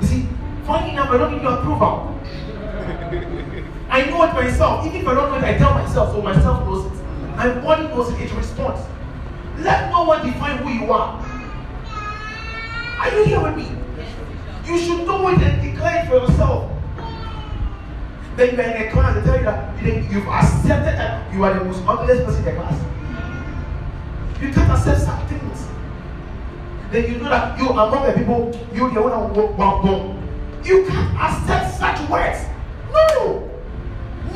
[0.00, 0.28] You see,
[0.66, 2.18] funny enough, I don't need your approval.
[3.90, 4.86] I know it myself.
[4.86, 6.92] Even if I don't know it, I tell myself, so myself knows it.
[7.36, 8.80] My body knows it, it responds.
[9.58, 11.24] Let no one define who you are.
[13.00, 13.68] Are you here with me?
[14.66, 16.70] You should know it and declare it for yourself.
[18.36, 21.44] Then you are in a class, they tell you that you- you've accepted that you
[21.44, 22.74] are the most ugliest person in the class.
[24.40, 25.39] You can't accept some things.
[26.90, 30.20] Then you know that you among the people, you the one who born.
[30.64, 32.44] You can't accept such words.
[32.92, 33.48] No.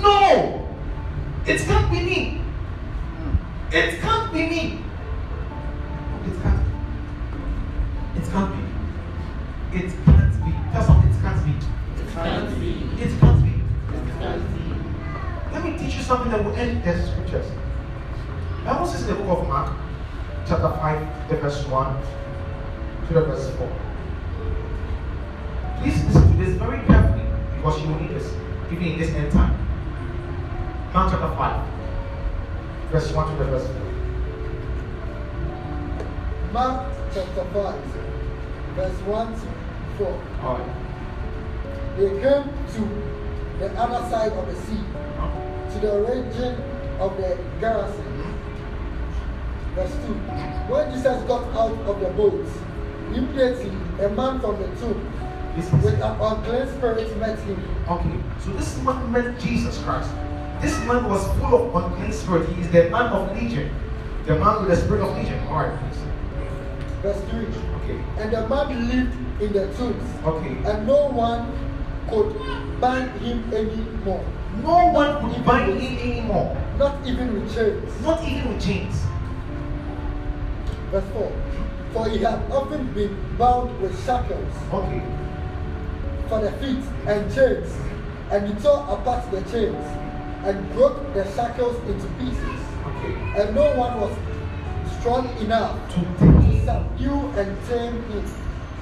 [0.01, 0.69] No.
[1.47, 2.39] It can't be me.
[2.39, 3.75] Hmm.
[3.75, 4.79] It can't be me.
[6.27, 6.63] It can't
[8.15, 8.21] be.
[8.21, 9.79] It can't be.
[9.79, 10.53] It can't be.
[10.73, 11.53] Tell something, it can't be.
[12.03, 12.71] It can't be.
[13.03, 13.51] It can't be.
[13.51, 15.53] It can't be.
[15.53, 17.51] Let me teach you something that will end the scriptures.
[18.65, 19.77] Bible says in the book of Mark,
[20.47, 22.24] chapter 5, the verse 1
[23.09, 23.69] to the verse 4.
[25.81, 27.25] Please listen to this very carefully
[27.57, 28.33] because you will need this,
[28.73, 29.55] even in this end time.
[30.95, 31.67] Mark chapter 5,
[32.91, 33.75] verse 1 to the verse 4.
[36.53, 37.75] Mark chapter 5,
[38.77, 39.47] verse 1 to
[39.99, 40.21] 4.
[40.43, 40.71] Alright.
[41.97, 42.83] They came to
[43.59, 44.81] the other side of the sea,
[45.19, 45.71] uh-huh.
[45.73, 46.55] to the region
[46.99, 48.15] of the Gerasene.
[48.17, 49.75] Mm-hmm.
[49.75, 50.15] Verse 2.
[50.73, 52.47] When Jesus got out of the boat,
[53.15, 53.71] immediately
[54.05, 55.01] a man from the tomb
[55.57, 57.59] This with an unclean spirit met him.
[57.89, 58.17] okay.
[58.43, 60.11] So this man met Jesus Christ.
[60.61, 62.49] This man was full of unclean spirit.
[62.51, 63.71] He is the man of legion.
[64.27, 65.39] The man with the spirit of legion.
[65.47, 66.01] Alright, please.
[67.03, 67.47] Verse 3.
[67.85, 68.01] Okay.
[68.19, 70.57] And the man lived in the tombs, Okay.
[70.65, 71.53] and no one
[72.09, 72.35] could
[72.81, 74.25] bind him anymore,
[74.63, 76.57] No one could bind him anymore.
[76.79, 78.03] not even with chains.
[78.03, 79.03] Not even with chains.
[80.91, 81.33] Verse 4.
[81.95, 85.03] For he had often been bound with shackles Okay.
[86.29, 87.71] for the feet and chains,
[88.33, 89.87] and he tore apart the chains
[90.45, 93.15] and broke the shackles into pieces, Okay.
[93.41, 94.13] and no one was
[94.99, 98.25] strong enough To to subdue and tame him.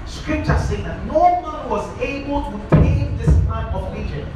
[0.07, 4.27] scripture saying that no man was able to tame this man of legion.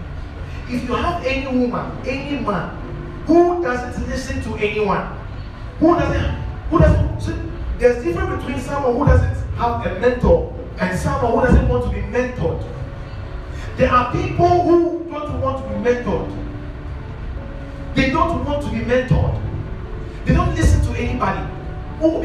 [0.69, 2.77] If you have any woman, any man
[3.27, 5.07] who doesn't listen to anyone,
[5.81, 6.35] who doesn't,
[6.71, 11.69] who doesn't, there's difference between someone who doesn't have a mentor and someone who doesn't
[11.69, 12.65] want to be mentored.
[13.77, 16.33] There are people who don't want to be mentored.
[17.95, 19.43] They don't want to be mentored.
[20.25, 21.53] They don't listen to anybody.
[22.01, 22.21] Oh,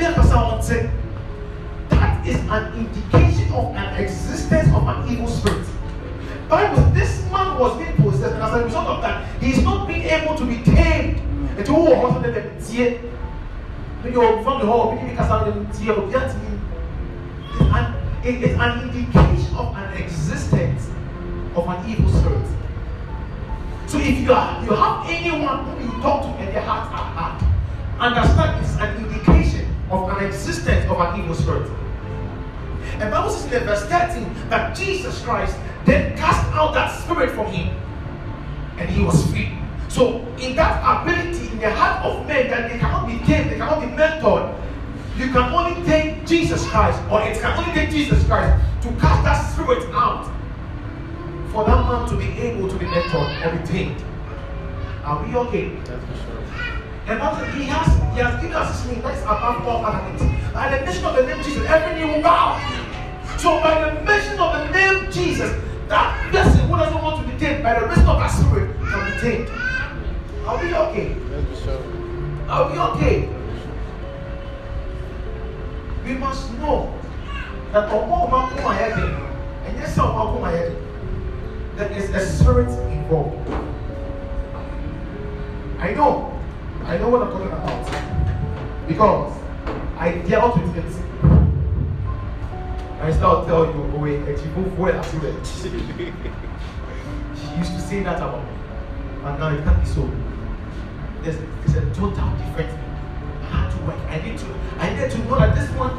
[1.90, 5.68] That is an indication of an existence of an evil spirit.
[6.50, 9.88] Bible, this man was being possessed, and as a result of that, he is not
[9.88, 11.20] being able to be tamed.
[11.58, 11.74] And to
[14.02, 14.98] from the hall,
[17.74, 20.90] an, it is an indication of an existence
[21.56, 22.48] of an evil spirit.
[23.88, 27.12] So if you are you have anyone who you talk to and their hearts are
[27.14, 27.44] hard,
[28.00, 31.70] understand it's an indication of an existence of an evil spirit.
[33.00, 37.48] And Bible says in verse 13 that Jesus Christ then cast out that spirit from
[37.48, 37.76] him
[38.78, 39.52] and he was free.
[39.90, 43.58] So in that ability in the heart of men that they cannot be tamed, they
[43.58, 43.71] cannot
[44.22, 44.62] be
[45.18, 49.24] you can only take Jesus Christ, or it can only take Jesus Christ to cast
[49.24, 50.26] that spirit out
[51.52, 54.02] for that man to be able to be mentored or be tamed.
[55.04, 55.76] Are we okay?
[55.84, 56.42] That's for sure.
[57.08, 60.02] And says he has he has given us his name that is above all other
[60.08, 60.54] names.
[60.54, 62.58] By the mention of the name Jesus, every knee will bow.
[63.38, 65.52] So by the mention of the name Jesus,
[65.88, 69.12] that person who doesn't want to be tamed by the rest of that spirit can
[69.12, 69.50] be tamed.
[70.48, 71.14] Are we okay?
[71.30, 72.50] That's for sure.
[72.50, 73.41] Are we okay?
[76.06, 76.94] We must know
[77.74, 79.14] that ọmọ ọmọ akó ma yẹ den,
[79.68, 80.64] ẹ̀yẹ sẹ́ ọmọ akó ma yẹ
[81.78, 83.50] there is a spirit involved.
[85.80, 86.40] I know,
[86.86, 87.86] I know what I'm talking about
[88.88, 89.34] because
[89.98, 90.86] I dealt with it.
[93.02, 94.46] I start tell you, oh wait, and she
[97.58, 98.54] used to say that about me,
[99.24, 100.08] but now it can't be so.
[101.24, 102.81] There's, it's a total different
[103.52, 104.00] had to work.
[104.10, 104.46] I need to.
[104.80, 105.92] I need to know that this one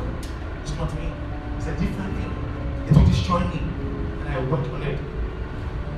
[0.65, 1.13] is not me.
[1.57, 2.33] It's a different thing.
[2.89, 3.61] It will destroy me,
[4.21, 4.99] and I worked on it.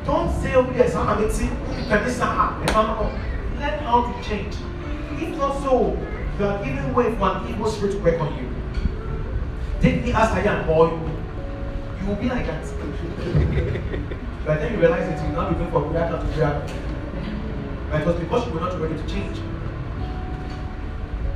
[0.05, 1.56] Don't say, "Oh yes, I'm a team."
[1.89, 2.62] Can this happen?
[2.62, 3.12] And I'm not.
[3.59, 4.55] Learn how to change.
[5.20, 5.97] If not so,
[6.39, 8.48] you are giving way for an evil spirit to work on you.
[9.81, 10.90] Take me as I am, boy.
[12.01, 12.64] you, will be like that.
[14.44, 16.85] but then you realize it, you're not looking for miracle to
[17.94, 19.39] it was because you were not ready to change.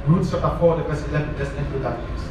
[0.08, 1.38] Ruth chapter 4, the verse 11.
[1.38, 2.24] Let's end with that, please.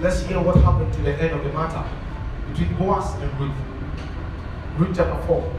[0.00, 1.84] Let's hear what happened to the end of the matter
[2.50, 3.52] between Boaz and Ruth.
[4.78, 5.52] Ruth chapter 4.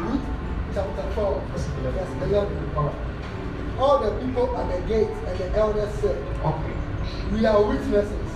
[0.00, 0.20] Ruth
[0.74, 1.92] chapter 4, Verse 11.
[1.92, 2.70] verse 11.
[2.76, 2.94] All right.
[3.78, 6.74] All the people at the gate and the elders said, Okay.
[7.32, 8.27] We are witnesses.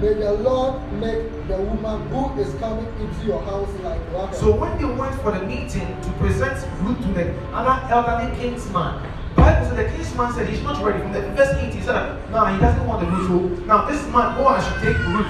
[0.00, 4.34] May the Lord make the woman who is coming into your house like.
[4.34, 9.02] So when they went for the meeting to present Ruth to the other elderly kinsman,
[9.36, 11.00] Bible said the kinsman said he's not ready.
[11.00, 13.26] From the verse 8, he said, no, he doesn't want the.
[13.26, 15.26] So now this man, Boaz should take Ruth.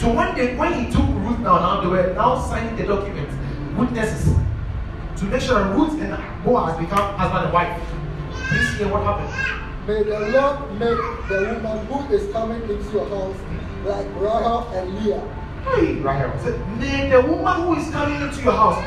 [0.00, 3.28] So when they when he took Ruth now, now they were now signing the document,
[3.76, 4.34] witnesses,
[5.16, 7.80] to make sure that Ruth and Boaz become husband and wife.
[8.50, 9.32] This year, what happened?
[9.86, 13.36] May the Lord make the woman who is coming into your house
[13.84, 15.20] like Rahel and Leah.
[15.64, 16.30] Hey, Rahel.
[16.78, 18.82] May the woman who is coming into your house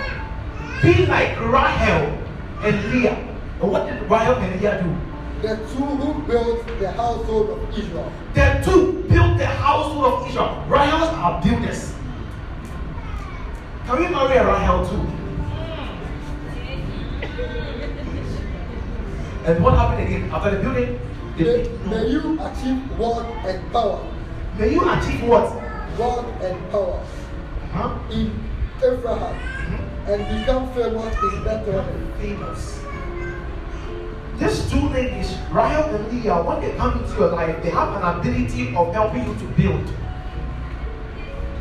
[0.81, 2.17] be like Rahel
[2.63, 3.15] and Leah.
[3.61, 5.47] And what did Rahel and Leah do?
[5.47, 8.11] The two who built the household of Israel.
[8.33, 10.65] The two built the household of Israel.
[10.67, 11.93] Rahels are builders.
[13.85, 15.01] Can we marry a Rahel too?
[19.45, 20.99] And what happened again after the building?
[21.37, 24.14] May, They, may you achieve wealth and power.
[24.57, 25.49] May you achieve what?
[25.97, 27.03] God and power
[27.71, 27.97] Huh?
[28.11, 28.31] in
[28.77, 30.11] Ephraim mm-hmm.
[30.11, 32.13] and become famous in Bethlehem.
[32.19, 32.79] famous.
[34.39, 38.19] These two ladies, Rahel and Leah, when they come into your life, they have an
[38.19, 39.87] ability of helping you to build.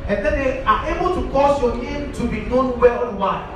[0.08, 3.48] And then they are able to cause your name to be known worldwide.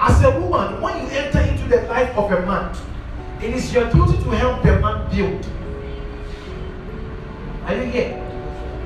[0.00, 2.76] As a woman, when you enter into the life of a man,
[3.40, 5.46] it is your duty to help the man build.
[7.64, 8.18] Are you here?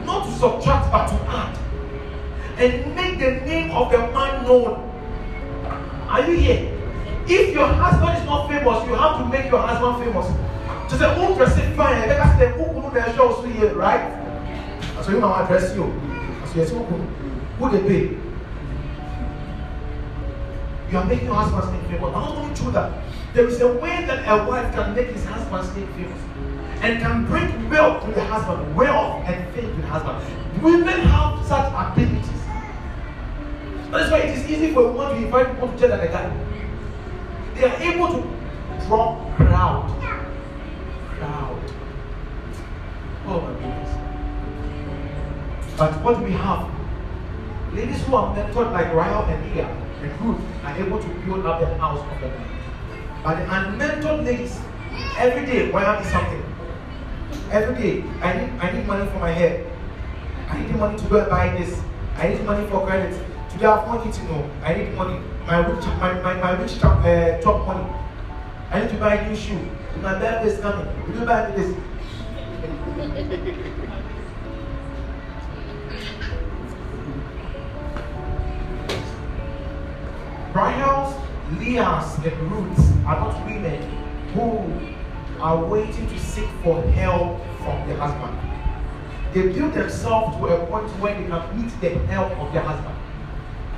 [0.04, 1.58] Not to subtract, but to add.
[2.58, 4.82] And make the name of the man known.
[6.08, 6.72] Are you here?
[7.26, 10.26] If your husband is not famous, you have to make your husband famous.
[10.88, 12.08] Just say, who it fine?
[12.08, 14.12] Let us say, who could the show so here, right?
[15.02, 15.92] So you know I address you.
[16.46, 16.78] So yes, who?
[16.84, 18.16] Who they pay?
[20.90, 22.14] You are making your husband's name famous.
[22.14, 23.02] I'm not only do that,
[23.34, 26.35] there is a way that a wife can make his husband's name famous
[26.82, 30.62] and can bring wealth to the husband, wealth and faith to the husband.
[30.62, 32.30] Women have such abilities.
[33.90, 36.30] That's why it is easy for a woman to invite people to church a guy.
[37.54, 39.88] They are able to draw crowd.
[41.18, 41.72] Crowd.
[43.26, 43.92] Oh my goodness.
[45.78, 46.68] But what we have,
[47.72, 49.68] ladies who are mentored like Rahel and Leah
[50.02, 52.48] and Ruth are able to build up the house of the man.
[53.22, 54.60] But the unmentored ladies,
[55.18, 56.45] every day, why are something?
[57.50, 59.64] Every day, I need I need money for my hair.
[60.48, 61.80] I need money to go and buy this.
[62.16, 63.14] I need money for credit.
[63.50, 64.28] Today I've not eaten.
[64.28, 65.20] No, I need money.
[65.46, 67.86] My rich, my, my, my rich top, uh, top money.
[68.70, 69.58] I need to buy a new shoe.
[70.02, 70.86] My birthday is coming.
[71.06, 71.74] Will you buy this?
[80.56, 81.14] Rahel's,
[81.58, 83.78] Leah's, and Ruth's are not women
[84.32, 84.95] who
[85.40, 88.36] are waiting to seek for help from their husband.
[89.32, 92.96] They build themselves to a point where they can meet the help of their husband.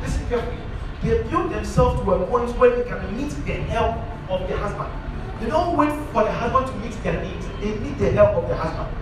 [0.01, 0.56] Listen carefully.
[1.02, 3.97] They build themselves to a point where they can meet the help
[4.30, 4.93] of their husband.
[5.40, 7.47] They don't wait for the husband to meet their needs.
[7.60, 8.94] They need the help of the husband.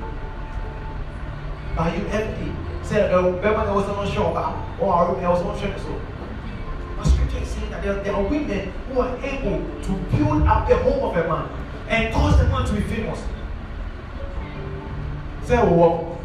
[1.79, 2.53] Are you empty?
[2.83, 6.01] Say, oh, was someone sure about, or I was not sure so.
[6.97, 10.77] But scripture is saying that there are women who are able to build up the
[10.79, 13.21] home of a man and cause the man to be famous.
[15.45, 16.19] Say, oh,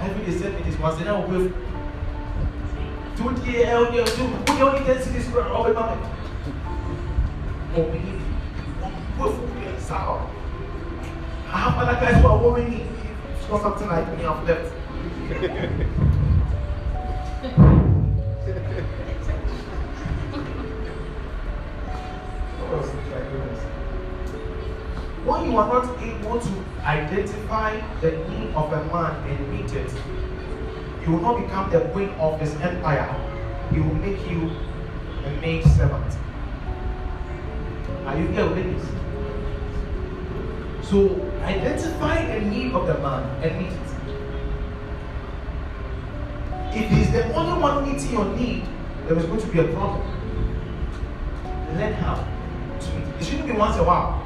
[0.00, 1.50] every day said it is once in a while.
[3.16, 6.00] Two year old, two, who only can see this of a moment.
[7.74, 8.20] Oh, we need
[9.18, 10.30] one sour.
[11.48, 12.86] I have other guys who are worrying me.
[13.38, 16.02] It's not something like me, I've left.
[25.26, 29.92] When you are not able to identify the need of a man and meet it,
[31.02, 33.12] you will not become the queen of his empire.
[33.72, 34.52] He will make you
[35.24, 36.16] a maid servant.
[38.04, 38.84] Are you here, ladies?
[40.82, 43.88] So identify the need of the man and meet it.
[46.76, 48.64] If he's the only one meeting your need,
[49.08, 50.02] there is going to be a problem.
[51.76, 52.14] How
[52.78, 53.20] to meet it.
[53.20, 54.25] It shouldn't be once in a while.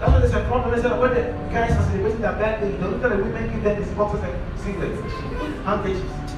[0.00, 0.74] That's why there's a problem.
[0.74, 1.22] They said when the
[1.52, 4.34] guys are celebrating their birthday, they look at the women give them these boxes and
[4.58, 5.00] singlets,
[5.64, 6.34] handkerchiefs.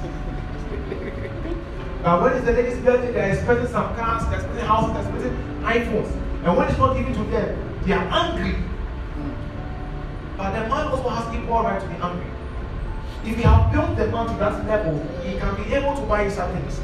[2.03, 5.35] But when it's the lady's birthday, they're expecting some cars, they're expecting houses, they're expecting
[5.65, 6.13] iPhones.
[6.45, 8.63] And when it's not given to them, they are angry.
[10.37, 12.31] But the man also has equal right to be angry.
[13.25, 16.29] If you have built the man to that level, he can be able to buy
[16.29, 16.79] some things.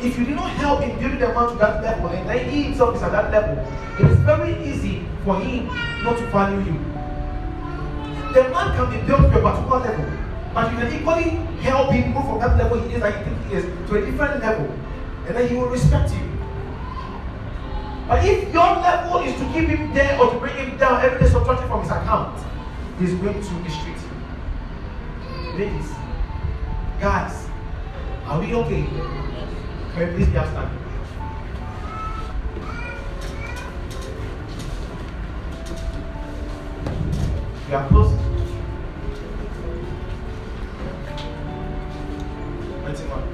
[0.00, 2.62] If you did not help in building the man to that level, and then he
[2.62, 3.58] himself is at that level,
[3.98, 5.66] it is very easy for him
[6.04, 6.78] not to value you.
[8.34, 10.06] The man can be built to a particular level,
[10.52, 11.30] but you can equally
[11.62, 14.04] help him move from that level he is that he thinks he is to a
[14.04, 14.66] different level,
[15.26, 16.20] and then he will respect you.
[18.06, 21.20] But if your level is to keep him there or to bring him down every
[21.20, 22.38] day subtracting from his account,
[22.98, 25.58] he's going to mistreat you.
[25.58, 25.90] Ladies,
[27.00, 27.48] guys,
[28.26, 28.84] are we okay?
[29.94, 30.83] Can we please be upstanding?
[37.66, 38.18] We are closing.
[42.84, 43.33] Waiting.